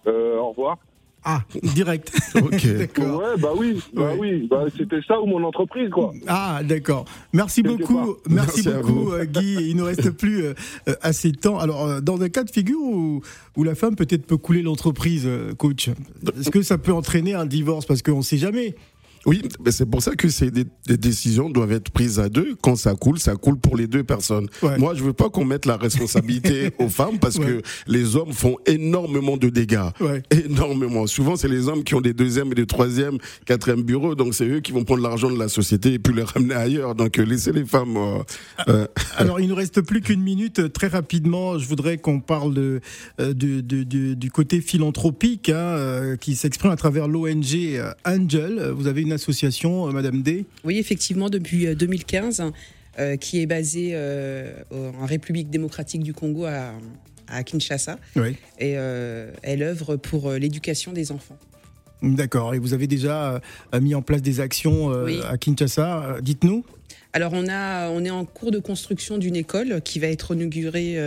Euh, 0.07 0.37
au 0.37 0.49
revoir. 0.49 0.77
Ah, 1.25 1.39
direct. 1.53 2.11
ok. 2.35 2.51
Ouais, 2.97 3.37
bah 3.39 3.51
oui, 3.55 3.81
bah 3.93 4.11
oui, 4.19 4.45
bah, 4.49 4.65
c'était 4.77 4.99
ça 5.07 5.21
ou 5.21 5.25
mon 5.25 5.41
entreprise, 5.45 5.89
quoi. 5.89 6.13
Ah, 6.27 6.59
d'accord. 6.63 7.05
Merci 7.31 7.63
beaucoup, 7.63 8.17
merci, 8.29 8.67
beaucoup, 8.67 9.13
Guy. 9.23 9.69
Il 9.69 9.77
ne 9.77 9.83
reste 9.83 10.11
plus 10.11 10.47
assez 11.01 11.31
de 11.31 11.37
temps. 11.37 11.59
Alors, 11.59 12.01
dans 12.01 12.21
un 12.21 12.27
cas 12.27 12.43
de 12.43 12.51
figure 12.51 12.81
où, 12.81 13.21
où 13.55 13.63
la 13.63 13.73
femme 13.73 13.95
peut-être 13.95 14.25
peut 14.25 14.35
couler 14.35 14.61
l'entreprise, 14.61 15.29
coach, 15.57 15.89
est-ce 16.37 16.49
que 16.49 16.61
ça 16.61 16.77
peut 16.77 16.93
entraîner 16.93 17.33
un 17.33 17.45
divorce? 17.45 17.85
Parce 17.85 18.01
qu'on 18.01 18.17
ne 18.17 18.21
sait 18.21 18.37
jamais. 18.37 18.75
Oui, 19.26 19.41
mais 19.63 19.71
c'est 19.71 19.86
pour 19.86 20.01
ça 20.01 20.15
que 20.15 20.28
des, 20.49 20.97
décisions 20.97 21.49
doivent 21.49 21.71
être 21.71 21.91
prises 21.91 22.19
à 22.19 22.30
deux. 22.30 22.55
Quand 22.61 22.76
ça 22.76 22.95
coule, 22.95 23.19
ça 23.19 23.36
coule 23.36 23.57
pour 23.57 23.78
les 23.78 23.88
deux 23.88 24.03
personnes. 24.03 24.47
Moi, 24.78 24.93
je 24.95 25.03
veux 25.03 25.13
pas 25.13 25.30
qu'on 25.30 25.45
mette 25.45 25.65
la 25.65 25.78
responsabilité 25.78 26.71
aux 26.80 26.89
femmes 26.89 27.19
parce 27.19 27.39
que 27.39 27.61
les 27.88 28.15
hommes 28.15 28.34
font 28.34 28.57
énormément 28.65 29.38
de 29.38 29.49
dégâts, 29.49 29.89
énormément. 30.32 31.07
Souvent, 31.07 31.36
c'est 31.36 31.47
les 31.47 31.67
hommes 31.67 31.84
qui 31.84 31.95
ont 31.95 32.01
des 32.01 32.13
deuxièmes 32.13 32.51
et 32.51 32.55
des 32.55 32.65
troisièmes, 32.65 33.17
quatrième 33.45 33.84
bureaux, 33.84 34.15
donc 34.15 34.34
c'est 34.34 34.47
eux 34.47 34.59
qui 34.59 34.71
vont 34.71 34.84
prendre 34.84 35.03
l'argent 35.03 35.30
de 35.30 35.38
la 35.38 35.47
société 35.47 35.93
et 35.93 35.99
puis 35.99 36.13
le 36.13 36.24
ramener 36.24 36.55
ailleurs. 36.55 36.95
Donc 36.95 37.19
euh, 37.19 37.24
laissez 37.24 37.51
les 37.51 37.65
femmes. 37.65 37.97
Euh, 37.97 38.24
ah, 38.57 38.65
euh, 38.69 38.88
Alors, 39.17 39.39
il 39.39 39.47
nous 39.47 39.55
reste 39.55 39.82
plus 39.82 40.01
qu'une 40.01 40.21
minute. 40.21 40.74
Très 40.74 40.88
rapidement, 40.88 41.57
je 41.57 41.67
voudrais 41.67 41.97
qu'on 41.97 42.19
parle 42.19 42.53
de, 42.53 42.82
du 43.17 44.32
côté 44.32 44.61
philanthropique 44.61 45.49
hein, 45.49 46.15
qui 46.19 46.36
s'exprime 46.36 46.71
à 46.71 46.76
travers 46.76 47.07
l'ONG 47.07 47.82
Angel. 48.05 48.71
Vous 48.76 48.88
avez 48.88 49.01
une 49.01 49.12
association, 49.14 49.88
euh, 49.88 49.91
Madame 49.91 50.22
D 50.22 50.45
Oui, 50.64 50.78
effectivement, 50.78 51.30
depuis 51.30 51.76
2015, 51.76 52.39
euh, 52.39 52.51
euh, 52.99 53.18
qui 53.18 53.41
est 53.41 53.45
basée 53.45 53.97
en 54.72 55.05
République 55.05 55.49
démocratique 55.49 56.03
du 56.03 56.14
Congo 56.14 56.45
à, 56.45 57.43
Kinshasa. 57.43 57.97
Oui. 58.16 58.36
Et 58.59 58.72
elle 58.72 59.64
œuvre 59.64 59.95
pour 59.95 60.32
l'éducation 60.32 60.93
des 60.93 61.11
enfants. 61.11 61.38
D'accord. 62.03 62.53
Et 62.53 62.59
vous 62.59 62.74
avez 62.74 62.86
déjà 62.86 63.41
mis 63.82 63.95
en 63.95 64.01
place 64.01 64.22
des 64.22 64.39
actions 64.39 64.91
à 65.24 65.38
Kinshasa. 65.38 66.18
Dites-nous. 66.22 66.64
Alors 67.14 67.34
on 67.34 67.47
a, 67.47 67.89
on 67.89 68.03
est 68.03 68.09
en 68.09 68.26
cours 68.26 68.49
de 68.49 68.57
construction 68.59 69.18
d'une 69.20 69.36
école 69.36 69.82
qui 69.82 69.99
va 69.99 70.07
être 70.07 70.34
inaugurée 70.34 70.97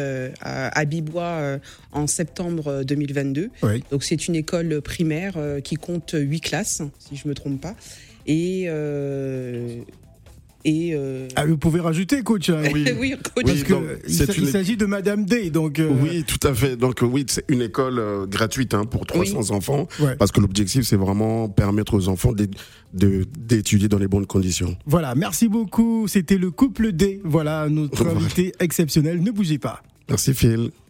à, 0.41 0.85
Bibois 0.85 1.59
en 1.91 2.07
septembre 2.07 2.85
2022. 2.85 3.51
Donc 3.91 4.05
c'est 4.05 4.29
une 4.29 4.37
école 4.37 4.81
primaire 4.83 5.35
qui 5.65 5.75
compte 5.75 6.15
huit 6.17 6.41
classes, 6.41 6.83
si 7.01 7.17
je 7.17 7.27
me 7.27 7.35
trompe 7.35 7.61
pas. 7.61 7.75
Et 8.27 8.65
euh, 8.67 9.81
et 10.67 10.95
euh, 10.95 11.29
ah, 11.37 11.47
vous 11.47 11.57
pouvez 11.57 11.79
rajouter, 11.79 12.23
coach. 12.25 12.51
Hein. 12.51 12.63
oui, 12.75 12.85
oui, 12.99 13.15
Parce 13.37 14.37
il 14.37 14.49
s'agit 14.49 14.77
de 14.77 14.85
Madame 14.85 15.25
D. 15.25 15.51
Donc, 15.51 15.79
euh, 15.79 15.89
Oui, 16.03 16.25
tout 16.25 16.45
à 16.45 16.53
fait. 16.53 16.77
Donc, 16.77 17.03
oui, 17.03 17.25
c'est 17.29 17.45
une 17.49 17.63
école 17.63 18.27
gratuite 18.29 18.75
hein, 18.75 18.85
pour 18.85 19.07
300 19.07 19.53
enfants. 19.53 19.87
Parce 20.19 20.33
que 20.33 20.41
l'objectif, 20.41 20.83
c'est 20.83 20.97
vraiment 20.97 21.49
permettre 21.49 21.95
aux 21.95 22.09
enfants 22.09 22.33
d'étudier 22.93 23.89
dans 23.89 23.99
les 23.99 24.09
bonnes 24.09 24.27
conditions. 24.27 24.77
Voilà, 24.87 25.15
merci 25.15 25.47
beaucoup. 25.47 26.09
C'était 26.09 26.37
le 26.37 26.51
couple 26.51 26.91
D. 26.91 27.21
Voilà, 27.23 27.69
notre 27.69 28.05
invité 28.05 28.53
exceptionnel. 28.59 29.23
Ne 29.23 29.31
bougez 29.31 29.59
pas. 29.59 29.85
Merci, 30.09 30.35
Phil. 30.35 30.73